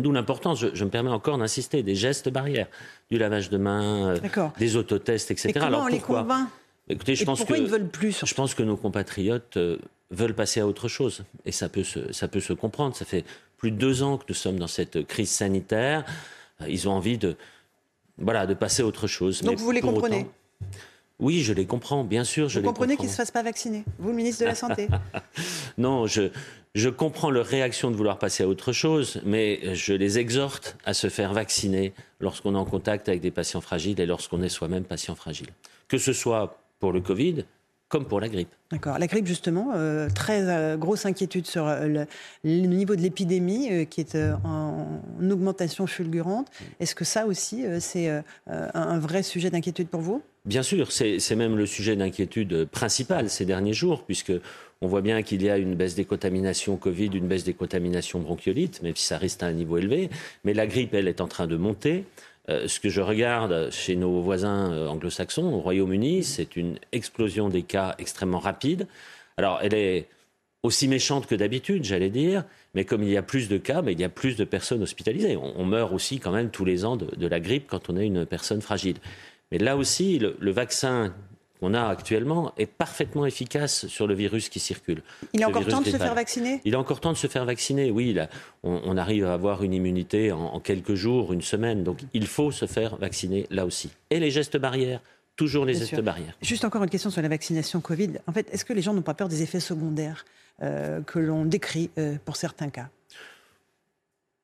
D'où 0.00 0.10
l'importance, 0.10 0.58
je, 0.58 0.84
me 0.84 0.90
permets 0.90 1.10
encore 1.10 1.38
d'insister, 1.38 1.84
des 1.84 1.94
gestes 1.94 2.28
barrières, 2.28 2.66
du 3.10 3.18
lavage 3.18 3.48
de 3.48 3.58
mains, 3.58 4.16
euh, 4.16 4.48
des 4.58 4.76
autotests, 4.76 5.30
etc. 5.30 5.46
Mais 5.46 5.52
comment 5.52 5.66
Alors, 5.66 5.82
on 5.82 5.86
les 5.86 6.00
convainc 6.00 6.48
Écoutez, 6.88 7.14
je 7.14 7.24
pense 7.24 7.38
pourquoi 7.38 7.56
que, 7.56 7.62
ils 7.62 7.64
ne 7.64 7.70
veulent 7.70 7.88
plus 7.88 8.24
Je 8.26 8.34
pense 8.34 8.54
que 8.54 8.62
nos 8.62 8.76
compatriotes 8.76 9.56
euh, 9.56 9.78
veulent 10.10 10.34
passer 10.34 10.60
à 10.60 10.66
autre 10.66 10.88
chose. 10.88 11.24
Et 11.46 11.52
ça 11.52 11.68
peut, 11.68 11.84
se, 11.84 12.12
ça 12.12 12.28
peut 12.28 12.40
se 12.40 12.52
comprendre. 12.52 12.94
Ça 12.94 13.04
fait 13.04 13.24
plus 13.56 13.70
de 13.70 13.76
deux 13.76 14.02
ans 14.02 14.18
que 14.18 14.24
nous 14.28 14.34
sommes 14.34 14.58
dans 14.58 14.66
cette 14.66 15.06
crise 15.06 15.30
sanitaire. 15.30 16.04
Euh, 16.60 16.66
ils 16.68 16.88
ont 16.88 16.92
envie 16.92 17.16
de, 17.16 17.36
voilà, 18.18 18.46
de 18.46 18.54
passer 18.54 18.82
à 18.82 18.86
autre 18.86 19.06
chose. 19.06 19.42
Donc 19.42 19.58
vous 19.58 19.70
les 19.70 19.80
comprenez 19.80 20.26
oui, 21.20 21.42
je 21.42 21.52
les 21.52 21.66
comprends, 21.66 22.04
bien 22.04 22.24
sûr. 22.24 22.48
Je 22.48 22.60
vous 22.60 22.66
comprenez 22.66 22.96
qu'ils 22.96 23.06
ne 23.06 23.10
se 23.10 23.16
fassent 23.16 23.30
pas 23.30 23.42
vacciner, 23.42 23.84
vous, 23.98 24.10
le 24.10 24.16
ministre 24.16 24.42
de 24.42 24.48
la 24.48 24.54
Santé 24.54 24.88
Non, 25.78 26.06
je, 26.06 26.30
je 26.74 26.88
comprends 26.88 27.30
leur 27.30 27.46
réaction 27.46 27.90
de 27.90 27.96
vouloir 27.96 28.18
passer 28.18 28.42
à 28.42 28.48
autre 28.48 28.72
chose, 28.72 29.20
mais 29.24 29.74
je 29.74 29.92
les 29.92 30.18
exhorte 30.18 30.76
à 30.84 30.92
se 30.92 31.08
faire 31.08 31.32
vacciner 31.32 31.92
lorsqu'on 32.18 32.54
est 32.54 32.58
en 32.58 32.64
contact 32.64 33.08
avec 33.08 33.20
des 33.20 33.30
patients 33.30 33.60
fragiles 33.60 34.00
et 34.00 34.06
lorsqu'on 34.06 34.42
est 34.42 34.48
soi-même 34.48 34.84
patient 34.84 35.14
fragile. 35.14 35.48
Que 35.86 35.98
ce 35.98 36.12
soit 36.12 36.58
pour 36.80 36.92
le 36.92 37.00
Covid, 37.00 37.44
comme 37.94 38.06
pour 38.06 38.18
la 38.18 38.28
grippe. 38.28 38.48
D'accord. 38.72 38.98
La 38.98 39.06
grippe, 39.06 39.28
justement, 39.28 39.70
euh, 39.76 40.08
très 40.12 40.48
euh, 40.48 40.76
grosse 40.76 41.06
inquiétude 41.06 41.46
sur 41.46 41.68
euh, 41.68 42.06
le, 42.42 42.50
niveau 42.66 42.96
de 42.96 43.00
l'épidémie 43.00 43.86
qui 43.86 44.00
est 44.00 44.16
en, 44.42 45.00
augmentation 45.30 45.86
fulgurante. 45.86 46.48
Est-ce 46.80 46.96
que 46.96 47.04
ça 47.04 47.24
aussi, 47.26 47.64
c'est 47.78 48.10
un 48.48 48.98
vrai 48.98 49.22
sujet 49.22 49.48
d'inquiétude 49.50 49.86
pour 49.86 50.00
vous? 50.00 50.22
Bien 50.44 50.64
sûr, 50.64 50.90
c'est 50.90 51.36
même 51.36 51.56
le 51.56 51.66
sujet 51.66 51.94
d'inquiétude 51.94 52.64
principal 52.66 53.30
ces 53.30 53.44
derniers 53.44 53.72
jours, 53.72 54.04
puisque 54.04 54.32
on 54.80 54.88
voit 54.88 55.00
bien 55.00 55.22
qu'il 55.22 55.42
y 55.42 55.48
a 55.48 55.56
une 55.56 55.76
baisse 55.76 55.94
des 55.94 56.04
contaminations 56.04 56.76
Covid, 56.76 57.10
une 57.14 57.28
baisse 57.28 57.44
des 57.44 57.54
contaminations 57.54 58.18
bronchiolites, 58.18 58.82
même 58.82 58.96
si 58.96 59.06
ça 59.06 59.18
reste 59.18 59.44
à 59.44 59.46
un 59.46 59.52
niveau 59.52 59.78
élevé. 59.78 60.10
Mais 60.42 60.52
la 60.52 60.66
grippe, 60.66 60.94
elle, 60.94 61.06
est 61.06 61.20
en 61.20 61.28
train 61.28 61.46
de 61.46 61.56
monter. 61.56 62.04
Euh, 62.50 62.68
ce 62.68 62.78
que 62.78 62.90
je 62.90 63.00
regarde 63.00 63.70
chez 63.70 63.96
nos 63.96 64.20
voisins 64.20 64.70
euh, 64.72 64.88
anglo-saxons, 64.88 65.52
au 65.52 65.60
Royaume-Uni, 65.60 66.22
c'est 66.24 66.56
une 66.56 66.78
explosion 66.92 67.48
des 67.48 67.62
cas 67.62 67.94
extrêmement 67.98 68.38
rapide. 68.38 68.86
Alors, 69.38 69.60
elle 69.62 69.74
est 69.74 70.08
aussi 70.62 70.86
méchante 70.86 71.26
que 71.26 71.34
d'habitude, 71.34 71.84
j'allais 71.84 72.10
dire, 72.10 72.44
mais 72.74 72.84
comme 72.84 73.02
il 73.02 73.10
y 73.10 73.16
a 73.16 73.22
plus 73.22 73.48
de 73.48 73.56
cas, 73.56 73.82
mais 73.82 73.92
il 73.92 74.00
y 74.00 74.04
a 74.04 74.08
plus 74.08 74.36
de 74.36 74.44
personnes 74.44 74.82
hospitalisées. 74.82 75.36
On, 75.36 75.64
meurt 75.64 75.92
aussi 75.92 76.20
quand 76.20 76.32
même 76.32 76.50
tous 76.50 76.64
les 76.64 76.84
ans 76.84 76.96
de, 76.96 77.26
la 77.26 77.40
grippe 77.40 77.66
quand 77.66 77.90
on 77.90 77.96
est 77.96 78.06
une 78.06 78.26
personne 78.26 78.62
fragile. 78.62 78.96
Mais 79.52 79.58
là 79.58 79.76
aussi, 79.76 80.18
le 80.18 80.50
vaccin 80.50 81.14
qu'on 81.60 81.74
a 81.74 81.86
actuellement 81.86 82.52
est 82.56 82.66
parfaitement 82.66 83.26
efficace 83.26 83.86
sur 83.86 84.06
le 84.06 84.14
virus 84.14 84.48
qui 84.48 84.60
circule. 84.60 85.02
Il 85.32 85.40
est 85.40 85.44
encore 85.44 85.66
temps 85.66 85.80
de 85.80 85.90
se 85.90 85.96
faire 85.96 86.14
vacciner? 86.14 86.60
Il 86.64 86.74
est 86.74 86.76
encore 86.76 87.00
temps 87.00 87.12
de 87.12 87.16
se 87.16 87.26
faire 87.26 87.44
vacciner, 87.44 87.90
oui. 87.90 88.16
on, 88.62 88.96
arrive 88.96 89.26
à 89.26 89.34
avoir 89.34 89.62
une 89.62 89.72
immunité 89.72 90.32
en, 90.32 90.60
quelques 90.60 90.94
jours, 90.94 91.32
une 91.32 91.42
semaine. 91.42 91.84
Donc 91.84 91.98
il 92.12 92.26
faut 92.26 92.50
se 92.50 92.66
faire 92.66 92.96
vacciner 92.96 93.46
là 93.50 93.66
aussi. 93.66 93.90
Et 94.10 94.20
les 94.20 94.30
gestes 94.30 94.56
barrières 94.56 95.00
Toujours 95.36 95.64
les 95.64 95.74
gestes 95.74 96.00
barrières. 96.00 96.36
Juste 96.42 96.64
encore 96.64 96.84
une 96.84 96.90
question 96.90 97.10
sur 97.10 97.20
la 97.20 97.28
vaccination 97.28 97.80
Covid. 97.80 98.12
En 98.28 98.32
fait, 98.32 98.48
est-ce 98.52 98.64
que 98.64 98.72
les 98.72 98.82
gens 98.82 98.94
n'ont 98.94 99.02
pas 99.02 99.14
peur 99.14 99.28
des 99.28 99.42
effets 99.42 99.58
secondaires 99.58 100.24
euh, 100.62 101.00
que 101.02 101.18
l'on 101.18 101.44
décrit 101.44 101.90
euh, 101.98 102.16
pour 102.24 102.36
certains 102.36 102.70
cas? 102.70 102.88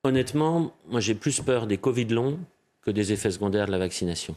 Honnêtement, 0.02 0.72
moi 0.88 0.98
j'ai 0.98 1.14
plus 1.14 1.40
peur 1.40 1.68
des 1.68 1.76
Covid 1.76 2.06
longs 2.06 2.40
que 2.82 2.90
des 2.90 3.12
effets 3.12 3.30
secondaires 3.30 3.66
de 3.66 3.70
la 3.70 3.78
vaccination. 3.78 4.34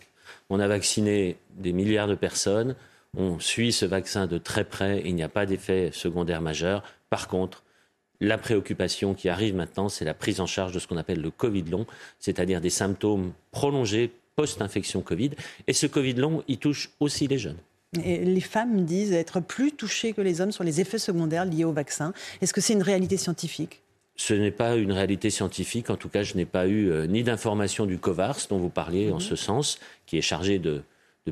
On 0.50 0.60
a 0.60 0.68
vacciné 0.68 1.38
des 1.56 1.74
milliards 1.74 2.08
de 2.08 2.16
personnes. 2.16 2.76
On 3.16 3.40
suit 3.40 3.72
ce 3.72 3.86
vaccin 3.86 4.28
de 4.28 4.38
très 4.38 4.64
près. 4.64 5.02
Il 5.06 5.16
n'y 5.16 5.24
a 5.24 5.30
pas 5.30 5.46
d'effet 5.46 5.90
secondaire 5.94 6.42
majeur. 6.42 6.84
Par 7.10 7.28
contre, 7.28 7.64
la 8.20 8.38
préoccupation 8.38 9.14
qui 9.14 9.30
arrive 9.30 9.56
maintenant, 9.56 9.90
c'est 9.90 10.06
la 10.06 10.14
prise 10.14 10.40
en 10.40 10.46
charge 10.46 10.74
de 10.74 10.80
ce 10.80 10.88
qu'on 10.88 10.98
appelle 10.98 11.22
le 11.22 11.32
Covid 11.32 11.64
long, 11.64 11.86
c'est-à-dire 12.20 12.62
des 12.62 12.70
symptômes 12.70 13.34
prolongés 13.52 14.12
post-infection 14.36 15.02
Covid. 15.02 15.32
Et 15.68 15.74
ce 15.74 15.86
Covid 15.88 16.14
long, 16.14 16.44
il 16.48 16.58
touche 16.58 16.90
aussi 17.00 17.28
les 17.28 17.38
jeunes. 17.38 17.58
Les 17.94 18.42
femmes 18.42 18.86
disent 18.86 19.14
être 19.14 19.40
plus 19.40 19.72
touchées 19.72 20.14
que 20.14 20.22
les 20.22 20.42
hommes 20.42 20.52
sur 20.52 20.64
les 20.64 20.82
effets 20.82 20.98
secondaires 20.98 21.46
liés 21.46 21.66
au 21.66 21.74
vaccin. 21.74 22.14
Est-ce 22.42 22.54
que 22.54 22.62
c'est 22.62 22.74
une 22.74 22.82
réalité 22.82 23.18
scientifique? 23.18 23.84
Ce 24.16 24.34
n'est 24.34 24.52
pas 24.52 24.76
une 24.76 24.92
réalité 24.92 25.30
scientifique. 25.30 25.90
En 25.90 25.98
tout 25.98 26.10
cas, 26.10 26.24
je 26.24 26.36
n'ai 26.36 26.46
pas 26.46 26.68
eu 26.68 26.90
euh, 26.90 27.08
ni 27.08 27.24
d'information 27.24 27.86
du 27.86 27.98
COVARS, 27.98 28.48
dont 28.50 28.60
vous 28.60 28.70
parliez 28.70 29.12
en 29.12 29.16
mhm. 29.16 29.22
ce 29.22 29.36
sens, 29.36 29.80
qui 30.06 30.18
est 30.18 30.22
chargé 30.22 30.60
de, 30.60 30.84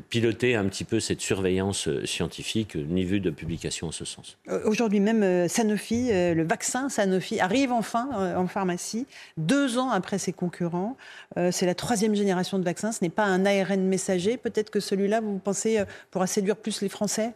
piloter 0.08 0.54
un 0.54 0.64
petit 0.68 0.84
peu 0.84 1.00
cette 1.00 1.20
surveillance 1.20 1.86
euh, 1.86 2.06
scientifique, 2.06 2.76
ni 2.76 3.04
vu 3.04 3.20
de 3.20 3.28
publication 3.28 3.88
en 3.88 3.92
ce 3.92 4.06
sens. 4.06 4.38
Euh, 4.48 4.62
aujourd'hui 4.64 5.00
même, 5.00 5.46
Sanofi, 5.48 6.08
le 6.10 6.44
vaccin 6.44 6.88
Sanofi 6.88 7.40
arrive 7.40 7.72
enfin 7.72 8.34
en 8.36 8.46
pharmacie, 8.46 9.06
deux 9.36 9.76
ans 9.76 9.90
après 9.90 10.18
ses 10.18 10.32
concurrents. 10.32 10.96
C'est 11.50 11.66
la 11.66 11.74
troisième 11.74 12.14
génération 12.14 12.58
de 12.58 12.64
vaccins, 12.64 12.90
ce 12.90 13.00
n'est 13.02 13.10
pas 13.10 13.24
un 13.24 13.44
ARN 13.44 13.82
messager. 13.82 14.38
Peut-être 14.38 14.70
que 14.70 14.80
celui-là, 14.80 15.20
vous 15.20 15.38
pensez, 15.38 15.82
pourra 16.10 16.26
séduire 16.26 16.56
plus 16.56 16.80
les 16.80 16.88
Français? 16.88 17.34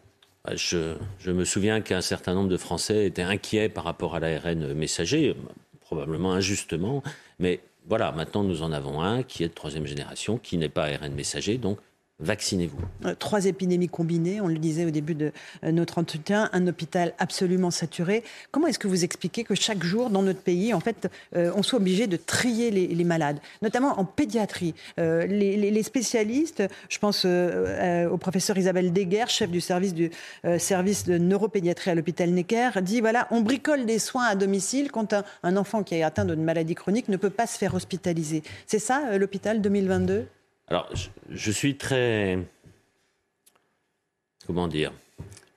Je, 0.55 1.31
me 1.31 1.45
souviens 1.45 1.81
qu'un 1.81 2.01
certain 2.01 2.35
nombre 2.35 2.49
de 2.49 2.57
Français 2.57 3.07
étaient 3.07 3.23
inquiets 3.23 3.69
par 3.69 3.85
rapport 3.85 4.15
à 4.15 4.21
l'ARN 4.21 4.73
messager, 4.75 5.35
probablement 5.81 6.33
injustement, 6.33 7.03
mais 7.39 7.61
voilà, 7.89 8.13
maintenant 8.13 8.43
nous 8.43 8.63
en 8.63 8.73
avons 8.73 9.01
un 9.01 9.23
qui 9.23 9.45
est 9.45 9.49
de 9.49 9.55
troisième 9.55 9.87
génération, 9.87 10.39
qui 10.39 10.59
n'est 10.59 10.69
pas 10.69 10.85
ARN 10.85 11.13
messager, 11.15 11.59
donc 11.59 11.79
vaccinez-vous. 12.19 12.79
Euh, 13.05 13.15
trois 13.15 13.45
épidémies 13.45 13.89
combinées, 13.89 14.41
on 14.41 14.49
le 14.49 14.59
disait 14.59 14.87
au 14.87 14.91
début 14.91 15.15
de 15.15 15.33
euh, 15.65 15.73
notre 15.73 15.99
entretien, 15.99 16.49
un 16.53 16.67
hôpital 16.67 17.13
absolument 17.19 17.71
saturé. 17.71 18.25
Comment 18.51 18.69
est-ce 18.69 18.79
que 18.79 18.89
vous 18.89 19.05
expliquez 19.05 19.45
que 19.45 19.55
chaque 19.55 19.83
jour 19.83 20.09
dans 20.09 20.23
notre 20.23 20.41
pays, 20.41 20.73
en 20.73 20.81
fait, 20.81 21.11
euh, 21.37 21.53
on 21.55 21.63
soit 21.63 21.79
obligé 21.79 22.07
de 22.07 22.17
trier 22.17 22.71
les, 22.71 23.05
malades, 23.05 23.39
notamment 23.63 24.01
en 24.01 24.05
pédiatrie? 24.05 24.75
Les, 24.97 25.83
spécialistes, 25.83 26.65
je 26.89 26.99
pense 26.99 27.25
au 27.25 28.17
professeur 28.17 28.59
Isabelle 28.59 28.93
Deguerre, 28.93 29.29
chef 29.29 29.51
du 29.51 29.61
service 29.61 29.95
du 29.95 30.11
service 30.59 31.05
de 31.05 31.19
neuropédiatrie 31.19 31.91
à 31.91 31.95
l'hôpital 31.95 32.31
Necker, 32.31 32.71
dit 32.83 33.01
voilà, 33.01 33.29
on 33.31 33.43
bricole 33.43 33.87
des 33.87 34.01
soins 34.01 34.25
à 34.25 34.35
domicile 34.35 34.91
quand 34.91 35.13
un, 35.13 35.23
un 35.45 35.57
enfant 35.57 35.85
qui 35.85 35.95
est 35.95 36.03
atteint 36.03 36.25
d'une 36.25 36.43
maladie 36.43 36.75
chronique 36.75 37.09
ne 37.09 37.17
peut 37.17 37.31
pas 37.31 37.47
se 37.47 37.59
faire 37.59 37.75
hospitaliser. 37.75 38.43
C'est 38.67 38.81
ça 38.81 39.17
l'hôpital 39.19 39.61
2022 39.61 40.27
alors, 40.69 40.91
je, 41.31 41.51
suis 41.53 41.77
très. 41.77 42.39
Comment 44.47 44.67
dire 44.67 44.93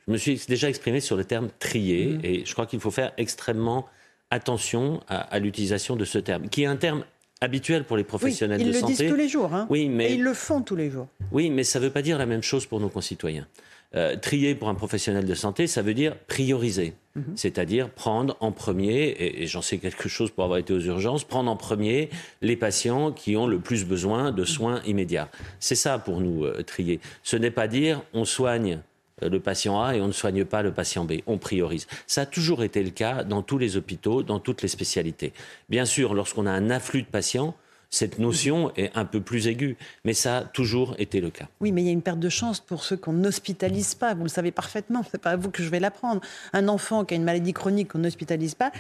Je 0.08 0.14
me 0.14 0.18
suis 0.18 0.40
déjà 0.48 0.70
exprimé 0.70 1.00
sur 1.00 1.16
le 1.16 1.24
terme 1.24 1.50
trier, 1.60 2.08
mmh. 2.08 2.20
et 2.24 2.46
je 2.46 2.54
crois 2.54 2.68
qu'il 2.68 2.80
faut 2.80 2.92
faire 2.92 3.12
extrêmement 3.18 3.88
attention 4.30 5.02
à, 5.08 5.40
l'utilisation 5.40 5.96
de 5.96 6.06
ce 6.06 6.20
terme, 6.20 6.50
qui 6.50 6.64
est 6.64 6.68
un 6.68 6.76
terme 6.76 7.04
habituel 7.42 7.84
pour 7.84 7.98
les 7.98 8.04
professionnels 8.04 8.64
de 8.64 8.72
santé. 8.72 8.78
Ils 8.78 8.82
le 8.82 8.88
disent 8.88 9.10
tous 9.10 9.16
les 9.16 9.30
jours, 9.30 9.54
hein. 9.56 9.66
oui, 9.72 9.90
mais... 9.90 10.12
et 10.12 10.14
ils 10.16 10.24
le 10.24 10.36
font 10.36 10.62
tous 10.62 10.76
les 10.76 10.92
jours. 10.92 11.08
Oui, 11.32 11.50
mais 11.50 11.64
ça 11.64 11.80
ne 11.80 11.86
veut 11.86 11.92
pas 11.92 12.04
dire 12.04 12.20
la 12.20 12.28
même 12.28 12.44
chose 12.44 12.68
pour 12.68 12.80
nos 12.80 12.90
concitoyens. 12.90 13.48
Euh, 13.96 14.16
trier 14.16 14.54
pour 14.54 14.70
un 14.70 14.76
professionnel 14.76 15.26
de 15.26 15.34
santé, 15.34 15.66
ça 15.66 15.82
veut 15.82 15.96
dire 15.96 16.16
prioriser. 16.28 16.94
Mhm. 17.16 17.34
C'est-à-dire 17.36 17.90
prendre 17.90 18.38
en 18.40 18.52
premier, 18.52 19.16
et, 19.18 19.48
j'en 19.48 19.64
sais 19.64 19.80
quelque 19.80 20.08
chose 20.08 20.30
pour 20.30 20.44
avoir 20.44 20.60
été 20.60 20.74
aux 20.74 20.80
urgences, 20.80 21.24
prendre 21.24 21.50
en 21.50 21.56
premier 21.56 22.12
les 22.42 22.56
patients 22.56 23.12
qui 23.12 23.36
ont 23.36 23.48
le 23.48 23.60
plus 23.60 23.86
besoin 23.86 24.32
de 24.32 24.46
soins 24.46 24.82
immédiats. 24.86 25.30
C'est 25.60 25.76
ça 25.76 25.98
pour 25.98 26.22
nous, 26.22 26.46
euh, 26.46 26.62
trier. 26.62 27.00
Ce 27.24 27.36
n'est 27.36 27.50
pas 27.50 27.68
dire 27.68 28.04
on 28.14 28.26
soigne 28.26 28.80
euh, 29.24 29.30
le 29.30 29.40
patient 29.40 29.82
A 29.82 29.96
et 29.96 30.02
on 30.02 30.08
ne 30.08 30.12
soigne 30.12 30.46
pas 30.46 30.62
le 30.62 30.72
patient 30.72 31.06
B. 31.06 31.14
On 31.26 31.40
priorise. 31.40 31.88
Ça 32.06 32.22
a 32.22 32.26
toujours 32.28 32.64
été 32.64 32.84
le 32.84 32.92
cas 32.92 33.24
dans 33.24 33.42
tous 33.42 33.58
les 33.58 33.76
hôpitaux, 33.76 34.22
dans 34.22 34.40
toutes 34.40 34.62
les 34.62 34.68
spécialités. 34.68 35.34
Bien 35.68 35.86
sûr, 35.86 36.14
lorsqu'on 36.14 36.46
a 36.46 36.52
un 36.52 36.70
afflux 36.70 37.02
de 37.02 37.08
patients, 37.08 37.56
cette 37.90 38.20
notion 38.20 38.72
est 38.76 38.96
un 38.96 39.06
peu 39.06 39.22
plus 39.22 39.48
aiguë. 39.48 39.78
Mais 40.06 40.14
ça 40.14 40.38
a 40.38 40.44
toujours 40.44 40.96
été 41.00 41.22
le 41.22 41.30
cas. 41.30 41.48
Oui, 41.60 41.72
mais 41.72 41.82
il 41.82 41.86
y 41.86 41.90
a 41.90 41.94
une 41.94 42.02
perte 42.02 42.20
de 42.20 42.30
chance 42.30 42.60
pour 42.60 42.84
ceux 42.84 42.98
qu'on 42.98 43.14
n'hospitalise 43.14 43.96
pas. 43.96 44.14
Vous 44.14 44.24
le 44.24 44.30
savez 44.30 44.52
parfaitement. 44.52 45.04
Ce 45.04 45.10
n'est 45.14 45.22
pas 45.22 45.32
à 45.32 45.36
vous 45.36 45.50
que 45.50 45.64
je 45.64 45.70
vais 45.70 45.80
l'apprendre. 45.80 46.22
Un 46.54 46.68
enfant 46.68 47.06
qui 47.06 47.14
a 47.14 47.18
une 47.18 47.24
maladie 47.24 47.54
chronique 47.54 47.90
qu'on 47.90 48.00
n'hospitalise 48.00 48.56
pas, 48.56 48.72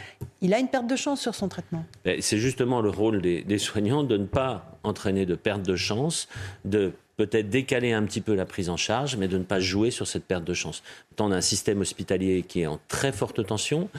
il 0.41 0.53
a 0.53 0.59
une 0.59 0.67
perte 0.67 0.87
de 0.87 0.95
chance 0.95 1.21
sur 1.21 1.35
son 1.35 1.47
traitement. 1.47 1.85
C'est 2.19 2.37
justement 2.37 2.81
le 2.81 2.89
rôle 2.89 3.21
des, 3.21 3.43
des 3.43 3.57
soignants 3.57 4.03
de 4.03 4.17
ne 4.17 4.25
pas 4.25 4.79
entraîner 4.83 5.25
de 5.25 5.35
perte 5.35 5.63
de 5.63 5.75
chance, 5.75 6.27
de 6.65 6.93
peut-être 7.19 7.49
décaler 7.49 7.91
un 7.91 8.03
petit 8.03 8.21
peu 8.21 8.33
la 8.33 8.45
prise 8.45 8.69
en 8.69 8.77
charge, 8.77 9.17
mais 9.17 9.27
de 9.27 9.37
ne 9.37 9.43
pas 9.43 9.59
jouer 9.59 9.91
sur 9.91 10.07
cette 10.07 10.23
perte 10.23 10.45
de 10.45 10.53
chance. 10.53 10.83
On 11.19 11.33
a 11.33 11.35
un 11.35 11.41
système 11.41 11.81
hospitalier 11.81 12.43
qui 12.43 12.61
est 12.61 12.67
en 12.67 12.79
très 12.87 13.11
forte 13.11 13.45
tension. 13.45 13.89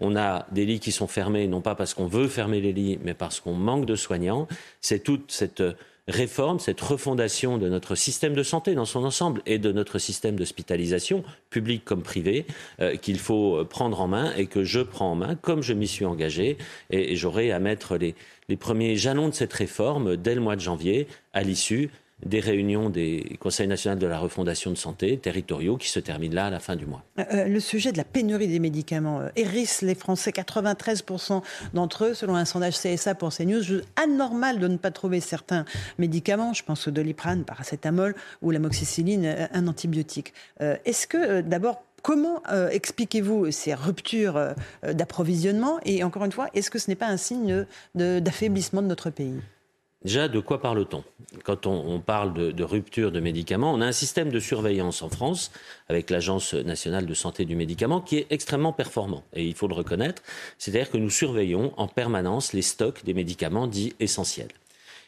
On 0.00 0.16
a 0.16 0.46
des 0.52 0.64
lits 0.64 0.80
qui 0.80 0.92
sont 0.92 1.06
fermés, 1.06 1.46
non 1.46 1.60
pas 1.60 1.74
parce 1.74 1.94
qu'on 1.94 2.06
veut 2.06 2.28
fermer 2.28 2.60
les 2.60 2.72
lits, 2.72 2.98
mais 3.02 3.14
parce 3.14 3.40
qu'on 3.40 3.54
manque 3.54 3.86
de 3.86 3.96
soignants. 3.96 4.48
C'est 4.80 5.02
toute 5.02 5.30
cette 5.30 5.62
réforme, 6.08 6.58
cette 6.58 6.80
refondation 6.80 7.58
de 7.58 7.68
notre 7.68 7.94
système 7.94 8.34
de 8.34 8.42
santé 8.42 8.74
dans 8.74 8.84
son 8.84 9.04
ensemble 9.04 9.42
et 9.46 9.58
de 9.58 9.72
notre 9.72 9.98
système 9.98 10.36
d'hospitalisation, 10.36 11.22
public 11.50 11.84
comme 11.84 12.02
privé, 12.02 12.46
euh, 12.80 12.96
qu'il 12.96 13.18
faut 13.18 13.64
prendre 13.64 14.00
en 14.00 14.08
main 14.08 14.32
et 14.36 14.46
que 14.46 14.64
je 14.64 14.80
prends 14.80 15.12
en 15.12 15.14
main, 15.14 15.36
comme 15.36 15.62
je 15.62 15.72
m'y 15.72 15.86
suis 15.86 16.04
engagé. 16.04 16.58
Et, 16.90 17.16
j'aurai 17.16 17.52
à 17.52 17.58
mettre 17.58 17.96
les, 17.96 18.14
les 18.48 18.56
premiers 18.56 18.96
jalons 18.96 19.28
de 19.28 19.34
cette 19.34 19.52
réforme 19.52 20.16
dès 20.16 20.34
le 20.34 20.40
mois 20.40 20.56
de 20.56 20.60
janvier, 20.60 21.06
à 21.32 21.42
l'issue 21.42 21.90
des 22.24 22.40
réunions 22.40 22.90
des 22.90 23.36
conseils 23.40 23.66
nationaux 23.66 23.98
de 23.98 24.06
la 24.06 24.18
refondation 24.18 24.70
de 24.70 24.76
santé 24.76 25.16
territoriaux 25.18 25.76
qui 25.76 25.88
se 25.88 26.00
terminent 26.00 26.34
là 26.34 26.46
à 26.46 26.50
la 26.50 26.60
fin 26.60 26.76
du 26.76 26.86
mois. 26.86 27.02
Euh, 27.18 27.24
euh, 27.32 27.44
le 27.44 27.60
sujet 27.60 27.92
de 27.92 27.96
la 27.96 28.04
pénurie 28.04 28.48
des 28.48 28.58
médicaments 28.58 29.20
euh, 29.20 29.28
hérisse 29.36 29.82
les 29.82 29.94
Français. 29.94 30.30
93% 30.30 31.42
d'entre 31.74 32.04
eux, 32.06 32.14
selon 32.14 32.36
un 32.36 32.44
sondage 32.44 32.78
CSA 32.78 33.14
pour 33.14 33.34
CNews, 33.34 33.62
jugent 33.62 33.82
anormal 33.96 34.58
de 34.58 34.68
ne 34.68 34.76
pas 34.76 34.90
trouver 34.90 35.20
certains 35.20 35.64
médicaments. 35.98 36.52
Je 36.52 36.62
pense 36.62 36.88
au 36.88 36.90
doliprane, 36.90 37.44
paracétamol 37.44 38.14
ou 38.42 38.50
l'amoxicilline, 38.50 39.48
un 39.52 39.66
antibiotique. 39.66 40.32
Est-ce 40.60 41.06
que, 41.06 41.40
d'abord, 41.40 41.82
Comment 42.02 42.42
expliquez-vous 42.70 43.50
ces 43.50 43.74
ruptures 43.74 44.54
d'approvisionnement? 44.82 45.80
Et 45.84 46.02
encore 46.02 46.24
une 46.24 46.32
fois, 46.32 46.48
est-ce 46.54 46.70
que 46.70 46.78
ce 46.78 46.88
n'est 46.88 46.94
pas 46.94 47.08
un 47.08 47.18
signe 47.18 47.66
d'affaiblissement 47.94 48.80
de 48.80 48.86
notre 48.86 49.10
pays? 49.10 49.38
Déjà, 50.02 50.28
de 50.28 50.40
quoi 50.40 50.62
parle-t-on 50.62 51.04
Quand 51.44 51.66
on, 51.66 52.00
parle 52.00 52.32
de, 52.32 52.64
rupture 52.64 53.12
de 53.12 53.20
médicaments, 53.20 53.74
on 53.74 53.82
a 53.82 53.86
un 53.86 53.92
système 53.92 54.30
de 54.30 54.40
surveillance 54.40 55.02
en 55.02 55.10
France 55.10 55.52
avec 55.90 56.08
l'Agence 56.08 56.54
nationale 56.54 57.04
de 57.04 57.12
santé 57.12 57.44
du 57.44 57.54
médicament 57.54 58.00
qui 58.00 58.16
est 58.16 58.26
extrêmement 58.30 58.72
performant. 58.72 59.24
Et 59.34 59.44
il 59.44 59.54
faut 59.54 59.68
le 59.68 59.74
reconnaître. 59.74 60.22
C'est-à-dire 60.56 60.90
que 60.90 60.96
nous 60.96 61.10
surveillons 61.10 61.74
en 61.76 61.86
permanence 61.86 62.54
les 62.54 62.62
stocks 62.62 63.04
des 63.04 63.12
médicaments 63.12 63.66
dits 63.66 63.92
essentiels. 64.00 64.48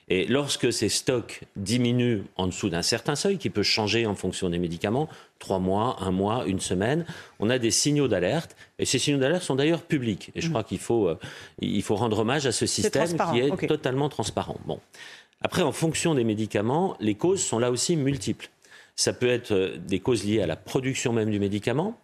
Et 0.08 0.26
lorsque 0.26 0.72
ces 0.72 0.88
stocks 0.88 1.42
diminuent 1.56 2.22
en 2.36 2.46
dessous 2.46 2.68
d'un 2.68 2.82
certain 2.82 3.14
seuil, 3.14 3.38
qui 3.38 3.50
peut 3.50 3.62
changer 3.62 4.04
en 4.06 4.14
fonction 4.14 4.50
des 4.50 4.58
médicaments, 4.58 5.08
trois 5.38 5.58
mois, 5.58 5.96
un 6.00 6.10
mois, 6.10 6.44
une 6.46 6.60
semaine, 6.60 7.06
on 7.38 7.48
a 7.50 7.58
des 7.58 7.70
signaux 7.70 8.08
d'alerte. 8.08 8.56
Et 8.78 8.84
ces 8.84 8.98
signaux 8.98 9.18
d'alerte 9.18 9.42
sont 9.42 9.54
d'ailleurs 9.54 9.82
publics. 9.82 10.30
Et 10.34 10.40
je 10.40 10.48
crois 10.48 10.64
qu'il 10.64 10.78
faut, 10.78 11.08
euh, 11.08 11.18
il 11.60 11.82
faut 11.82 11.94
rendre 11.96 12.18
hommage 12.18 12.46
à 12.46 12.52
ce 12.52 12.66
système 12.66 13.16
qui 13.32 13.40
est 13.40 13.66
totalement 13.66 14.08
transparent. 14.08 14.58
Bon. 14.66 14.80
Après, 15.40 15.62
en 15.62 15.72
fonction 15.72 16.14
des 16.14 16.24
médicaments, 16.24 16.96
les 17.00 17.14
causes 17.14 17.42
sont 17.42 17.58
là 17.58 17.70
aussi 17.70 17.96
multiples. 17.96 18.48
Ça 18.96 19.12
peut 19.12 19.28
être 19.28 19.52
euh, 19.52 19.76
des 19.78 20.00
causes 20.00 20.24
liées 20.24 20.42
à 20.42 20.46
la 20.46 20.56
production 20.56 21.12
même 21.12 21.30
du 21.30 21.38
médicament, 21.38 21.98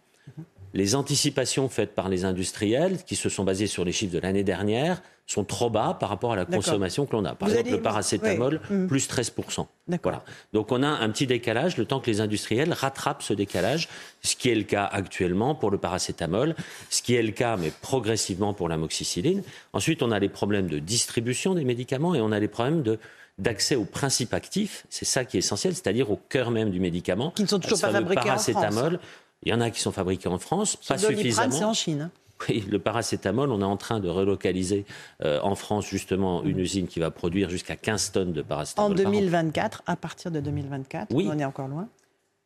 les 0.73 0.95
anticipations 0.95 1.69
faites 1.69 1.95
par 1.95 2.09
les 2.09 2.25
industriels, 2.25 3.03
qui 3.03 3.15
se 3.15 3.29
sont 3.29 3.43
basées 3.43 3.67
sur 3.67 3.85
les 3.85 3.91
chiffres 3.91 4.13
de 4.13 4.19
l'année 4.19 4.43
dernière, 4.43 5.01
sont 5.25 5.43
trop 5.43 5.69
bas 5.69 5.95
par 5.99 6.09
rapport 6.09 6.33
à 6.33 6.35
la 6.35 6.45
consommation 6.45 7.05
que 7.05 7.15
l'on 7.15 7.23
a. 7.23 7.35
Par 7.35 7.49
exemple, 7.49 7.69
le 7.69 7.81
paracétamol, 7.81 8.61
mm. 8.69 8.87
plus 8.87 9.07
13%. 9.07 9.67
Voilà. 10.01 10.23
Donc 10.53 10.71
on 10.71 10.81
a 10.81 10.87
un 10.87 11.09
petit 11.09 11.27
décalage, 11.27 11.77
le 11.77 11.85
temps 11.85 11.99
que 11.99 12.09
les 12.09 12.19
industriels 12.19 12.73
rattrapent 12.73 13.21
ce 13.21 13.33
décalage, 13.33 13.89
ce 14.23 14.35
qui 14.35 14.49
est 14.49 14.55
le 14.55 14.63
cas 14.63 14.85
actuellement 14.85 15.53
pour 15.53 15.69
le 15.69 15.77
paracétamol, 15.77 16.55
ce 16.89 17.03
qui 17.03 17.13
est 17.13 17.21
le 17.21 17.31
cas, 17.31 17.57
mais 17.57 17.71
progressivement 17.81 18.53
pour 18.55 18.69
l'amoxicilline. 18.69 19.43
Ensuite, 19.73 20.01
on 20.01 20.11
a 20.11 20.17
les 20.17 20.29
problèmes 20.29 20.67
de 20.67 20.79
distribution 20.79 21.53
des 21.53 21.63
médicaments 21.63 22.15
et 22.15 22.21
on 22.21 22.31
a 22.31 22.39
les 22.39 22.47
problèmes 22.47 22.81
de 22.81 22.97
d'accès 23.37 23.75
aux 23.75 23.85
principes 23.85 24.33
actifs, 24.33 24.85
c'est 24.89 25.05
ça 25.05 25.23
qui 25.23 25.37
est 25.37 25.39
essentiel, 25.39 25.73
c'est-à-dire 25.73 26.11
au 26.11 26.19
cœur 26.27 26.51
même 26.51 26.71
du 26.71 26.81
médicament. 26.81 27.31
Qui 27.31 27.43
ne 27.43 27.47
sont 27.47 27.59
toujours 27.59 27.79
pas 27.79 27.91
fabriqués 27.91 28.29
en 28.29 28.37
France. 28.37 28.99
Il 29.43 29.49
y 29.49 29.53
en 29.53 29.61
a 29.61 29.69
qui 29.69 29.79
sont 29.79 29.91
fabriqués 29.91 30.29
en 30.29 30.37
France, 30.37 30.75
pas 30.75 30.97
suffisamment. 30.97 31.51
c'est 31.51 31.63
en 31.63 31.73
Chine. 31.73 32.01
Hein. 32.01 32.11
Oui, 32.47 32.63
le 32.69 32.79
paracétamol, 32.79 33.51
on 33.51 33.61
est 33.61 33.65
en 33.65 33.77
train 33.77 33.99
de 33.99 34.07
relocaliser 34.07 34.85
euh, 35.23 35.39
en 35.43 35.55
France 35.55 35.87
justement 35.87 36.43
une 36.43 36.57
mm. 36.57 36.61
usine 36.61 36.87
qui 36.87 36.99
va 36.99 37.11
produire 37.11 37.49
jusqu'à 37.49 37.75
15 37.75 38.11
tonnes 38.11 38.33
de 38.33 38.41
paracétamol. 38.41 38.91
En 38.91 38.95
2024, 38.95 39.83
à 39.85 39.95
partir 39.95 40.31
de 40.31 40.39
2024, 40.39 41.13
oui. 41.13 41.27
on 41.29 41.37
est 41.37 41.45
encore 41.45 41.67
loin. 41.67 41.89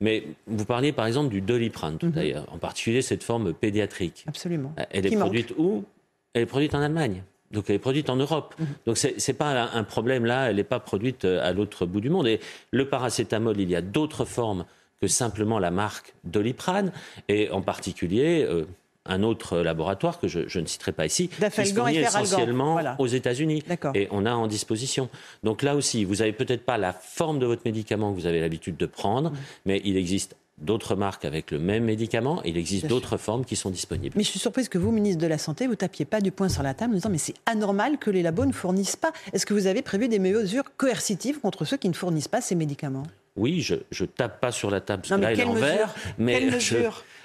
Mais 0.01 0.23
vous 0.47 0.65
parliez 0.65 0.91
par 0.91 1.05
exemple 1.05 1.29
du 1.29 1.41
doliprane 1.41 1.97
tout 1.97 2.09
d'ailleurs, 2.09 2.45
en 2.51 2.57
particulier 2.57 3.01
cette 3.01 3.23
forme 3.23 3.53
pédiatrique. 3.53 4.25
Absolument. 4.27 4.73
Euh, 4.79 4.83
elle 4.89 5.05
est 5.05 5.15
produite 5.15 5.53
où? 5.57 5.85
Elle 6.33 6.43
est 6.43 6.47
produite 6.47 6.73
en 6.75 6.81
Allemagne. 6.81 7.23
Donc 7.51 7.65
elle 7.69 7.75
est 7.75 7.79
produite 7.79 8.09
en 8.09 8.15
Europe. 8.15 8.55
Mm-hmm. 8.59 8.65
Donc 8.87 8.97
ce 8.97 9.07
n'est 9.07 9.37
pas 9.37 9.69
un 9.71 9.83
problème 9.83 10.25
là, 10.25 10.49
elle 10.49 10.55
n'est 10.55 10.63
pas 10.63 10.79
produite 10.79 11.25
euh, 11.25 11.47
à 11.47 11.53
l'autre 11.53 11.85
bout 11.85 12.01
du 12.01 12.09
monde. 12.09 12.27
Et 12.27 12.39
le 12.71 12.89
paracétamol, 12.89 13.59
il 13.59 13.69
y 13.69 13.75
a 13.75 13.81
d'autres 13.81 14.25
formes 14.25 14.65
que 15.03 15.09
simplement 15.09 15.59
la 15.59 15.69
marque 15.69 16.13
Doliprane, 16.23 16.93
et 17.27 17.51
en 17.51 17.61
particulier 17.61 18.45
euh, 18.49 18.65
un 19.05 19.21
autre 19.21 19.57
laboratoire 19.57 20.17
que 20.17 20.29
je, 20.29 20.59
ne 20.59 20.65
citerai 20.65 20.93
pas 20.93 21.05
ici, 21.05 21.27
qui 21.27 21.65
se 21.65 21.73
fournit 21.73 21.97
essentiellement 21.97 22.79
aux 22.99 23.07
États-Unis. 23.07 23.63
Et 23.95 24.07
on 24.11 24.25
a 24.25 24.31
en 24.31 24.47
disposition. 24.47 25.09
Donc 25.43 25.61
là 25.61 25.75
aussi, 25.75 26.05
vous 26.05 26.15
n'avez 26.15 26.31
peut-être 26.31 26.63
pas 26.63 26.77
la 26.77 26.93
forme 26.93 27.37
de 27.37 27.45
votre 27.45 27.63
médicament 27.65 28.13
que 28.13 28.21
vous 28.21 28.27
avez 28.27 28.39
l'habitude 28.39 28.77
de 28.77 28.85
prendre, 28.85 29.31
mm. 29.31 29.35
mais 29.65 29.81
il 29.83 29.97
existe 29.97 30.37
d'autres 30.57 30.95
marques 30.95 31.25
avec 31.25 31.51
le 31.51 31.59
même 31.59 31.83
médicament. 31.83 32.41
Il 32.45 32.55
existe 32.55 32.85
d'autres 32.85 33.17
formes 33.17 33.43
qui 33.43 33.57
sont 33.57 33.71
disponibles. 33.71 34.15
Mais 34.15 34.23
je 34.23 34.29
suis 34.29 34.39
surprise 34.39 34.69
que 34.69 34.77
vous, 34.77 34.93
ministre 34.93 35.21
de 35.21 35.27
la 35.27 35.37
Santé, 35.37 35.67
vous 35.67 35.75
tapiez 35.75 36.05
pas 36.05 36.21
du 36.21 36.31
poing 36.31 36.47
sur 36.47 36.63
la 36.63 36.73
table 36.73 36.93
en 36.93 36.95
disant 36.95 37.09
mais 37.09 37.17
c'est 37.17 37.35
anormal 37.45 37.97
que 37.97 38.09
les 38.09 38.21
labos 38.21 38.45
ne 38.45 38.53
fournissent 38.53 38.95
pas. 38.95 39.11
Est-ce 39.33 39.45
que 39.45 39.53
vous 39.53 39.67
avez 39.67 39.81
prévu 39.81 40.07
des 40.07 40.19
mesures 40.19 40.77
coercitives 40.77 41.41
contre 41.41 41.65
ceux 41.65 41.75
qui 41.75 41.89
ne 41.89 41.93
fournissent 41.93 42.29
pas 42.29 42.39
ces 42.39 42.55
médicaments? 42.55 43.03
Oui, 43.35 43.61
je 43.61 43.75
ne 43.75 44.05
tape 44.05 44.39
pas 44.39 44.51
sur 44.51 44.69
la 44.69 44.79
table, 44.79 45.01
parce 45.01 45.19
que 45.19 45.23
là, 45.23 45.33
il 45.33 45.39
est 45.39 45.43
en 45.43 45.53
vert. 45.53 45.93
Mais 46.17 46.49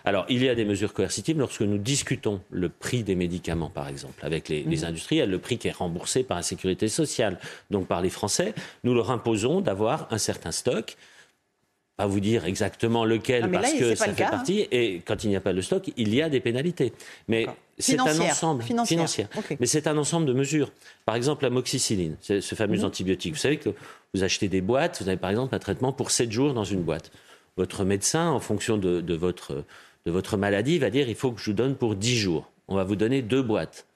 Alors, 0.04 0.24
il 0.28 0.42
y 0.42 0.48
a 0.48 0.54
des 0.54 0.64
mesures 0.64 0.94
coercitives 0.94 1.38
lorsque 1.38 1.60
nous 1.60 1.76
discutons 1.76 2.40
le 2.50 2.70
prix 2.70 3.02
des 3.02 3.14
médicaments, 3.14 3.68
par 3.68 3.88
exemple, 3.88 4.24
avec 4.24 4.48
les, 4.48 4.62
les 4.62 4.78
mhm. 4.78 4.84
industriels, 4.84 5.30
le 5.30 5.38
prix 5.38 5.58
qui 5.58 5.68
est 5.68 5.72
remboursé 5.72 6.22
par 6.22 6.38
la 6.38 6.42
sécurité 6.42 6.88
sociale, 6.88 7.38
donc 7.70 7.86
par 7.86 8.00
les 8.00 8.08
Français. 8.08 8.54
Nous 8.84 8.94
leur 8.94 9.10
imposons 9.10 9.60
d'avoir 9.60 10.08
un 10.10 10.18
certain 10.18 10.52
stock 10.52 10.96
pas 11.98 12.06
vous 12.06 12.20
dire 12.20 12.44
exactement 12.44 13.04
lequel 13.04 13.50
parce 13.50 13.74
que 13.74 13.96
ça 13.96 14.14
fait 14.14 14.24
partie. 14.24 14.62
Hein. 14.62 14.68
Et 14.70 15.02
quand 15.04 15.24
il 15.24 15.30
n'y 15.30 15.36
a 15.36 15.40
pas 15.40 15.52
de 15.52 15.60
stock, 15.60 15.90
il 15.96 16.14
y 16.14 16.22
a 16.22 16.28
des 16.28 16.38
pénalités. 16.38 16.92
Mais 17.26 17.46
c'est 17.76 17.98
un 17.98 18.20
ensemble 18.20 18.62
financier. 18.62 19.26
Mais 19.58 19.66
c'est 19.66 19.88
un 19.88 19.98
ensemble 19.98 20.24
de 20.24 20.32
mesures. 20.32 20.70
Par 21.04 21.16
exemple, 21.16 21.42
la 21.42 21.50
moxicilline, 21.50 22.16
ce 22.20 22.40
fameux 22.54 22.78
mhm. 22.78 22.84
antibiotique. 22.84 23.34
Vous 23.34 23.40
savez 23.40 23.56
que 23.56 23.70
vous 24.14 24.22
achetez 24.22 24.46
des 24.46 24.60
boîtes, 24.60 25.02
vous 25.02 25.08
avez 25.08 25.18
par 25.18 25.30
exemple 25.30 25.52
un 25.56 25.58
traitement 25.58 25.92
pour 25.92 26.12
7 26.12 26.30
jours 26.30 26.54
dans 26.54 26.62
une 26.62 26.82
boîte. 26.82 27.10
Votre 27.56 27.84
médecin, 27.84 28.28
en 28.28 28.38
fonction 28.38 28.78
de, 28.78 29.00
de, 29.00 29.14
votre, 29.16 29.64
de 30.06 30.10
votre 30.12 30.36
maladie, 30.36 30.78
va 30.78 30.90
dire 30.90 31.08
il 31.08 31.16
faut 31.16 31.32
que 31.32 31.40
je 31.40 31.46
vous 31.46 31.56
donne 31.56 31.74
pour 31.74 31.96
10 31.96 32.16
jours. 32.16 32.48
On 32.68 32.76
va 32.76 32.84
vous 32.84 32.94
donner 32.94 33.22
deux 33.22 33.42
boîtes. 33.42 33.87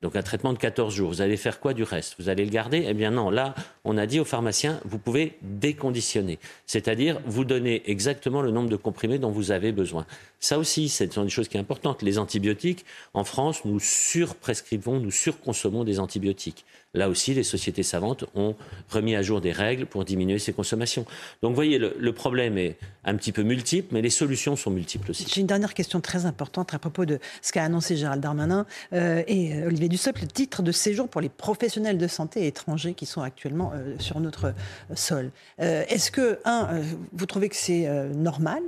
Donc 0.00 0.14
un 0.14 0.22
traitement 0.22 0.52
de 0.52 0.58
14 0.58 0.94
jours. 0.94 1.08
Vous 1.08 1.22
allez 1.22 1.36
faire 1.36 1.58
quoi 1.58 1.74
du 1.74 1.82
reste? 1.82 2.14
Vous 2.20 2.28
allez 2.28 2.44
le 2.44 2.50
garder? 2.50 2.84
Eh 2.88 2.94
bien 2.94 3.10
non, 3.10 3.30
là, 3.30 3.54
on 3.84 3.98
a 3.98 4.06
dit 4.06 4.20
aux 4.20 4.24
pharmaciens, 4.24 4.80
vous 4.84 4.98
pouvez 4.98 5.38
déconditionner. 5.42 6.38
C'est-à-dire, 6.66 7.20
vous 7.26 7.44
donner 7.44 7.82
exactement 7.90 8.40
le 8.40 8.52
nombre 8.52 8.68
de 8.68 8.76
comprimés 8.76 9.18
dont 9.18 9.30
vous 9.30 9.50
avez 9.50 9.72
besoin. 9.72 10.06
Ça 10.38 10.58
aussi, 10.58 10.88
ce 10.88 11.10
sont 11.10 11.24
des 11.24 11.30
choses 11.30 11.48
qui 11.48 11.54
sont 11.54 11.62
importantes. 11.62 12.02
Les 12.02 12.18
antibiotiques, 12.18 12.84
en 13.12 13.24
France, 13.24 13.64
nous 13.64 13.80
surprescrivons, 13.80 15.00
nous 15.00 15.10
surconsommons 15.10 15.82
des 15.82 15.98
antibiotiques. 15.98 16.64
Là 16.94 17.10
aussi, 17.10 17.34
les 17.34 17.42
sociétés 17.42 17.82
savantes 17.82 18.24
ont 18.34 18.56
remis 18.88 19.14
à 19.14 19.20
jour 19.20 19.42
des 19.42 19.52
règles 19.52 19.84
pour 19.84 20.06
diminuer 20.06 20.38
ces 20.38 20.54
consommations. 20.54 21.04
Donc, 21.42 21.50
vous 21.50 21.54
voyez, 21.54 21.78
le, 21.78 22.12
problème 22.14 22.56
est 22.56 22.78
un 23.04 23.14
petit 23.14 23.30
peu 23.30 23.42
multiple, 23.42 23.88
mais 23.92 24.00
les 24.00 24.08
solutions 24.08 24.56
sont 24.56 24.70
multiples 24.70 25.10
aussi. 25.10 25.26
J'ai 25.28 25.42
une 25.42 25.46
dernière 25.46 25.74
question 25.74 26.00
très 26.00 26.24
importante 26.24 26.72
à 26.72 26.78
propos 26.78 27.04
de 27.04 27.18
ce 27.42 27.52
qu'a 27.52 27.62
annoncé 27.62 27.94
Gérald 27.98 28.22
Darmanin 28.22 28.64
euh, 28.94 29.22
et 29.26 29.52
euh, 29.52 29.66
Olivier 29.66 29.90
Dussopt, 29.90 30.18
le 30.22 30.28
titre 30.28 30.62
de 30.62 30.72
séjour 30.72 31.10
pour 31.10 31.20
les 31.20 31.28
professionnels 31.28 31.98
de 31.98 32.08
santé 32.08 32.46
étrangers 32.46 32.94
qui 32.94 33.04
sont 33.04 33.20
actuellement 33.20 33.70
euh, 33.74 33.94
sur 33.98 34.18
notre 34.20 34.54
sol. 34.94 35.30
Est-ce 35.58 36.10
que, 36.10 36.38
un, 36.46 36.80
vous 37.12 37.26
trouvez 37.26 37.50
que 37.50 37.56
c'est 37.56 37.86
normal 38.14 38.62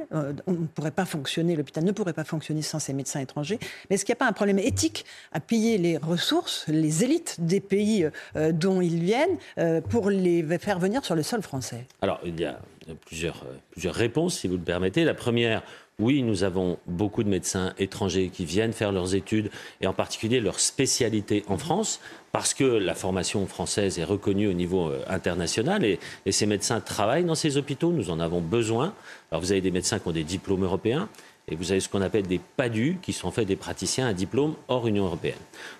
On 0.46 0.52
ne 0.52 0.66
pourrait 0.66 0.90
pas 0.90 1.06
fonctionner, 1.06 1.56
l'hôpital 1.56 1.84
ne 1.84 1.92
pourrait 1.92 2.12
pas 2.12 2.24
fonctionner 2.24 2.60
sans 2.60 2.78
ces 2.78 2.92
médecins 2.92 3.20
étrangers. 3.20 3.58
Mais 3.88 3.94
est-ce 3.94 4.04
qu'il 4.04 4.12
n'y 4.12 4.18
a 4.18 4.24
pas 4.24 4.28
un 4.28 4.32
problème 4.32 4.58
éthique 4.58 5.06
à 5.32 5.40
piller 5.40 5.78
les 5.78 5.96
ressources, 5.96 6.66
les 6.68 7.04
élites 7.04 7.36
des 7.38 7.60
pays 7.60 8.09
dont 8.52 8.80
ils 8.80 9.02
viennent 9.02 9.38
euh, 9.58 9.80
pour 9.80 10.10
les 10.10 10.42
faire 10.58 10.78
venir 10.78 11.04
sur 11.04 11.14
le 11.14 11.22
sol 11.22 11.42
français 11.42 11.86
Alors, 12.02 12.20
il 12.24 12.38
y 12.40 12.44
a 12.44 12.58
plusieurs, 13.06 13.42
euh, 13.44 13.56
plusieurs 13.70 13.94
réponses, 13.94 14.38
si 14.38 14.48
vous 14.48 14.56
le 14.56 14.62
permettez. 14.62 15.04
La 15.04 15.14
première, 15.14 15.62
oui, 15.98 16.22
nous 16.22 16.44
avons 16.44 16.78
beaucoup 16.86 17.22
de 17.22 17.28
médecins 17.28 17.74
étrangers 17.78 18.30
qui 18.30 18.44
viennent 18.44 18.72
faire 18.72 18.92
leurs 18.92 19.14
études 19.14 19.50
et 19.80 19.86
en 19.86 19.92
particulier 19.92 20.40
leur 20.40 20.58
spécialité 20.58 21.44
en 21.48 21.58
France 21.58 22.00
parce 22.32 22.54
que 22.54 22.64
la 22.64 22.94
formation 22.94 23.46
française 23.46 23.98
est 23.98 24.04
reconnue 24.04 24.48
au 24.48 24.52
niveau 24.52 24.92
international 25.08 25.84
et, 25.84 25.98
et, 26.24 26.32
ces 26.32 26.46
médecins 26.46 26.80
travaillent 26.80 27.24
dans 27.24 27.34
ces 27.34 27.56
hôpitaux. 27.58 27.92
Nous 27.92 28.10
en 28.10 28.18
avons 28.20 28.40
besoin. 28.40 28.94
Alors 29.30 29.42
vous 29.42 29.52
avez 29.52 29.60
des 29.60 29.70
médecins 29.70 29.98
qui 29.98 30.08
ont 30.08 30.12
des 30.12 30.24
diplômes 30.24 30.64
européens 30.64 31.08
et 31.50 31.56
vous 31.56 31.72
avez 31.72 31.80
ce 31.80 31.88
qu'on 31.88 32.00
appelle 32.00 32.26
des 32.26 32.40
PADU 32.56 32.98
qui 33.02 33.12
sont 33.12 33.28
en 33.28 33.32
fait 33.32 33.44
des 33.44 33.56
praticiens 33.56 34.06
à 34.06 34.12
diplôme 34.12 34.54
hors 34.68 34.86
Union 34.86 35.06
européenne. 35.06 35.38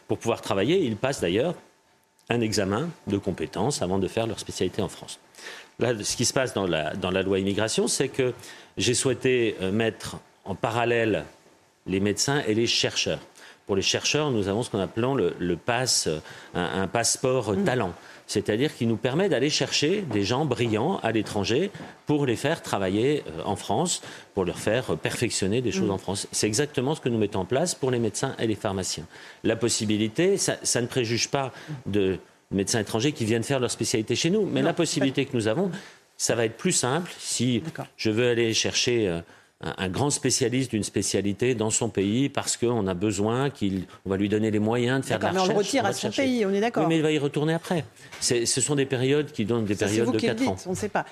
Pour 0.08 0.18
pouvoir 0.18 0.42
travailler, 0.42 0.84
ils 0.84 0.96
passent 0.96 1.20
d'ailleurs 1.20 1.54
un 2.30 2.40
examen 2.40 2.88
de 3.08 3.18
compétences 3.18 3.82
avant 3.82 3.98
de 3.98 4.08
faire 4.08 4.26
leur 4.26 4.38
spécialité 4.38 4.80
en 4.80 4.88
France. 4.88 5.18
Là, 5.78 5.92
ce 6.02 6.16
qui 6.16 6.24
se 6.24 6.32
passe 6.32 6.54
dans 6.54 6.66
la, 6.66 6.94
dans 6.94 7.10
la 7.10 7.22
loi 7.22 7.38
immigration, 7.38 7.88
c'est 7.88 8.08
que 8.08 8.32
j'ai 8.76 8.94
souhaité 8.94 9.56
euh, 9.60 9.72
mettre 9.72 10.16
en 10.44 10.54
parallèle 10.54 11.24
les 11.86 12.00
médecins 12.00 12.42
et 12.46 12.54
les 12.54 12.66
chercheurs 12.66 13.20
pour 13.70 13.76
les 13.76 13.82
chercheurs, 13.82 14.32
nous 14.32 14.48
avons 14.48 14.64
ce 14.64 14.70
qu'on 14.70 14.80
appelle 14.80 15.04
le, 15.14 15.32
le 15.38 15.56
pass, 15.56 16.08
un, 16.54 16.88
passeport 16.88 17.52
mm. 17.52 17.62
talent 17.62 17.94
c'est-à-dire 18.26 18.74
qui 18.76 18.84
nous 18.86 18.96
permet 18.96 19.28
d'aller 19.28 19.48
chercher 19.48 20.02
des 20.02 20.24
gens 20.24 20.44
brillants 20.44 20.98
à 21.04 21.12
l'étranger 21.12 21.70
pour 22.06 22.26
les 22.26 22.34
faire 22.34 22.62
travailler 22.62 23.22
euh, 23.28 23.42
en 23.44 23.54
France, 23.54 24.02
pour 24.34 24.44
leur 24.44 24.58
faire 24.58 24.96
perfectionner 24.96 25.62
des 25.62 25.70
choses 25.70 25.88
mm. 25.88 25.92
en 25.92 25.98
France. 25.98 26.26
C'est 26.32 26.48
exactement 26.48 26.96
ce 26.96 27.00
que 27.00 27.08
nous 27.08 27.18
mettons 27.18 27.40
en 27.40 27.44
place 27.44 27.76
pour 27.76 27.92
les 27.92 28.00
médecins 28.00 28.34
et 28.40 28.48
les 28.48 28.56
pharmaciens. 28.56 29.06
La 29.44 29.54
possibilité, 29.54 30.36
ça, 30.36 30.80
ne 30.80 30.86
préjuge 30.86 31.28
pas 31.28 31.52
de 31.86 32.18
médecins 32.50 32.80
étrangers 32.80 33.12
qui 33.12 33.24
viennent 33.24 33.44
faire 33.44 33.60
leur 33.60 33.70
spécialité 33.70 34.16
chez 34.16 34.30
nous, 34.30 34.46
mais 34.46 34.62
la 34.62 34.72
possibilité 34.72 35.26
que 35.26 35.36
nous 35.36 35.46
avons, 35.46 35.70
ça 36.16 36.34
va 36.34 36.44
être 36.44 36.56
plus 36.56 36.72
simple 36.72 37.12
si 37.20 37.62
je 37.96 38.10
veux 38.10 38.30
aller 38.30 38.52
chercher 38.52 39.20
un, 39.60 39.88
grand 39.88 40.10
spécialiste 40.10 40.70
d'une 40.70 40.82
spécialité 40.82 41.54
dans 41.54 41.70
son 41.70 41.90
pays 41.90 42.28
parce 42.28 42.56
qu'on 42.56 42.86
a 42.86 42.94
besoin 42.94 43.50
qu'il, 43.50 43.84
on 44.06 44.10
va 44.10 44.16
lui 44.16 44.28
donner 44.28 44.50
les 44.50 44.58
moyens 44.58 45.00
de 45.00 45.06
faire 45.06 45.18
de 45.18 45.24
la 45.24 45.30
recherche. 45.30 45.48
Mais 45.48 45.52
on 45.52 45.54
le 45.54 45.58
retire 45.58 45.84
à 45.84 45.92
son 45.92 46.10
pays, 46.10 46.46
on 46.46 46.50
est 46.50 46.60
d'accord. 46.60 46.84
Oui, 46.84 46.88
mais 46.88 46.96
il 46.96 47.02
va 47.02 47.12
y 47.12 47.18
retourner 47.18 47.52
après. 47.52 47.84
Ce 48.20 48.46
sont 48.46 48.74
des 48.74 48.86
périodes 48.86 49.32
qui 49.32 49.44
donnent 49.44 49.66
des 49.66 49.74
périodes 49.74 50.12
de 50.12 50.18
4 50.18 50.48
ans. 50.48 50.56
On 50.66 50.70
ne 50.70 50.76
sait 50.76 50.88
pas. 50.88 51.04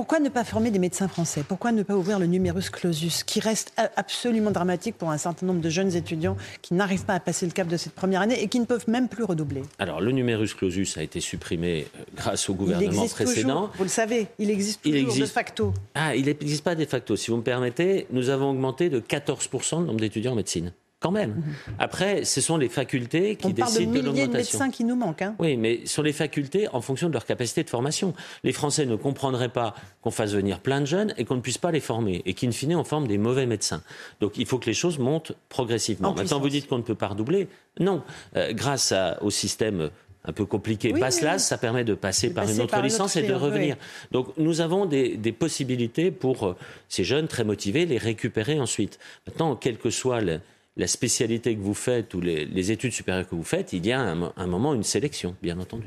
Pourquoi 0.00 0.18
ne 0.18 0.30
pas 0.30 0.44
former 0.44 0.70
des 0.70 0.78
médecins 0.78 1.08
français? 1.08 1.44
Pourquoi 1.46 1.72
ne 1.72 1.82
pas 1.82 1.94
ouvrir 1.94 2.18
le 2.18 2.24
numerus 2.24 2.70
clausus, 2.70 3.22
qui 3.22 3.38
reste 3.38 3.74
absolument 3.96 4.50
dramatique 4.50 4.96
pour 4.96 5.10
un 5.10 5.18
certain 5.18 5.44
nombre 5.44 5.60
de 5.60 5.68
jeunes 5.68 5.94
étudiants 5.94 6.38
qui 6.62 6.72
n'arrivent 6.72 7.04
pas 7.04 7.12
à 7.12 7.20
passer 7.20 7.44
le 7.44 7.52
cap 7.52 7.68
de 7.68 7.76
cette 7.76 7.92
première 7.92 8.22
année 8.22 8.42
et 8.42 8.48
qui 8.48 8.60
ne 8.60 8.64
peuvent 8.64 8.88
même 8.88 9.08
plus 9.08 9.24
redoubler? 9.24 9.60
Alors, 9.78 10.00
le 10.00 10.10
numerus 10.12 10.54
clausus 10.54 10.96
a 10.96 11.02
été 11.02 11.20
supprimé 11.20 11.86
euh, 11.98 12.04
grâce 12.16 12.48
au 12.48 12.54
gouvernement 12.54 13.08
précédent. 13.08 13.70
vous 13.76 13.82
le 13.82 13.90
savez, 13.90 14.28
il 14.38 14.48
existe 14.48 14.80
toujours 14.80 15.14
de 15.14 15.26
facto. 15.26 15.74
Ah, 15.94 16.16
il 16.16 16.24
n'existe 16.24 16.64
pas 16.64 16.74
de 16.74 16.86
facto. 16.86 17.14
Si 17.16 17.30
vous 17.30 17.36
me 17.36 17.42
permettez, 17.42 18.06
nous 18.10 18.30
avons 18.30 18.52
augmenté 18.52 18.88
de 18.88 19.00
14% 19.00 19.80
le 19.80 19.84
nombre 19.84 20.00
d'étudiants 20.00 20.32
en 20.32 20.36
médecine 20.36 20.72
quand 21.00 21.10
même. 21.10 21.30
Mhm. 21.30 21.74
Après, 21.78 22.24
ce 22.24 22.40
sont 22.40 22.58
les 22.58 22.68
facultés 22.68 23.36
qui 23.36 23.54
décident 23.54 23.90
de, 23.90 24.00
l'augmentation. 24.00 24.32
de 24.32 24.36
médecins 24.36 24.70
qui 24.70 24.84
nous 24.84 24.96
manquent. 24.96 25.22
Hein. 25.22 25.34
Oui, 25.38 25.56
mais 25.56 25.80
sur 25.86 26.02
les 26.02 26.12
facultés 26.12 26.68
en 26.72 26.82
fonction 26.82 27.08
de 27.08 27.14
leur 27.14 27.24
capacité 27.24 27.64
de 27.64 27.70
formation. 27.70 28.14
Les 28.44 28.52
Français 28.52 28.84
ne 28.84 28.96
comprendraient 28.96 29.48
pas 29.48 29.74
qu'on 30.02 30.10
fasse 30.10 30.32
venir 30.32 30.60
plein 30.60 30.80
de 30.80 30.86
jeunes 30.86 31.14
et 31.16 31.24
qu'on 31.24 31.36
ne 31.36 31.40
puisse 31.40 31.58
pas 31.58 31.72
les 31.72 31.80
former 31.80 32.22
et 32.26 32.34
qu'in 32.34 32.50
fine 32.52 32.76
on 32.76 32.84
forme 32.84 33.06
des 33.08 33.18
mauvais 33.18 33.46
médecins. 33.46 33.82
Donc 34.20 34.36
il 34.36 34.46
faut 34.46 34.58
que 34.58 34.66
les 34.66 34.74
choses 34.74 34.98
montent 34.98 35.32
progressivement. 35.48 36.14
Maintenant, 36.14 36.38
vous 36.38 36.50
dites 36.50 36.68
qu'on 36.68 36.78
ne 36.78 36.82
peut 36.82 36.94
pas 36.94 37.08
redoubler. 37.08 37.48
Non, 37.78 38.02
euh, 38.36 38.52
grâce 38.52 38.92
au 39.22 39.30
système 39.30 39.90
un 40.24 40.32
peu 40.32 40.44
compliqué. 40.44 40.92
Oui, 40.92 41.00
ça 41.38 41.58
permet 41.58 41.84
de 41.84 41.94
passer 41.94 42.32
par 42.32 42.48
une 42.48 42.60
autre 42.60 42.80
licence 42.82 43.16
et 43.16 43.22
de 43.22 43.32
revenir. 43.32 43.76
Donc 44.12 44.36
nous 44.36 44.60
avons 44.60 44.84
des, 44.84 45.16
possibilités 45.38 46.10
pour 46.10 46.46
euh, 46.46 46.56
ces 46.88 47.04
jeunes 47.04 47.28
très 47.28 47.44
motivés, 47.44 47.86
les 47.86 47.96
récupérer 47.96 48.60
ensuite. 48.60 48.98
Maintenant, 49.26 49.56
quel 49.56 49.78
que 49.78 49.88
soit 49.88 50.20
le, 50.20 50.40
la 50.76 50.86
spécialité 50.86 51.56
que 51.56 51.60
vous 51.60 51.74
faites 51.74 52.14
ou 52.14 52.20
les, 52.20 52.70
études 52.70 52.92
supérieures 52.92 53.28
que 53.28 53.34
vous 53.34 53.44
faites, 53.44 53.72
il 53.72 53.84
y 53.86 53.92
a 53.92 54.00
un, 54.00 54.32
un, 54.36 54.46
moment 54.46 54.74
une 54.74 54.84
sélection, 54.84 55.34
bien 55.42 55.58
entendu. 55.58 55.86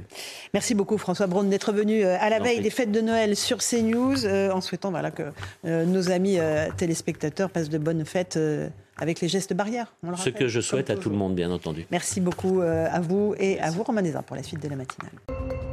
Merci 0.54 0.76
beaucoup 0.76 0.98
François 0.98 1.28
Braun 1.28 1.46
d'être 1.46 1.72
venu 1.72 2.04
euh, 2.04 2.18
à 2.20 2.30
la 2.30 2.40
veille 2.40 2.62
des 2.62 2.70
fêtes 2.70 2.92
de 2.92 3.02
Noël 3.02 3.36
sur 3.36 3.60
CNews, 3.60 4.26
euh, 4.26 4.52
en 4.52 4.62
souhaitant 4.62 4.92
voilà, 4.92 5.12
que 5.12 5.24
euh, 5.66 5.86
nos 5.86 6.12
amis 6.12 6.38
téléspectateurs 6.78 7.50
passent 7.50 7.70
de 7.70 7.78
bonnes 7.78 8.06
fêtes 8.06 8.40
avec 8.98 9.22
les 9.22 9.28
gestes 9.28 9.54
barrières. 9.54 9.94
Ce 10.18 10.30
que 10.30 10.48
je 10.48 10.60
souhaite 10.60 10.90
à 10.90 10.96
tout 10.96 11.10
le 11.10 11.16
monde, 11.16 11.36
bien 11.36 11.52
entendu. 11.52 11.86
Merci 11.92 12.22
beaucoup 12.22 12.62
à 12.62 13.00
vous 13.00 13.36
et 13.40 13.60
à 13.60 13.72
vous, 13.72 13.84
Romain 13.84 14.04
pour 14.26 14.36
la 14.36 14.44
suite 14.44 14.62
de 14.62 14.68
la 14.68 14.76
matinale. 14.76 15.73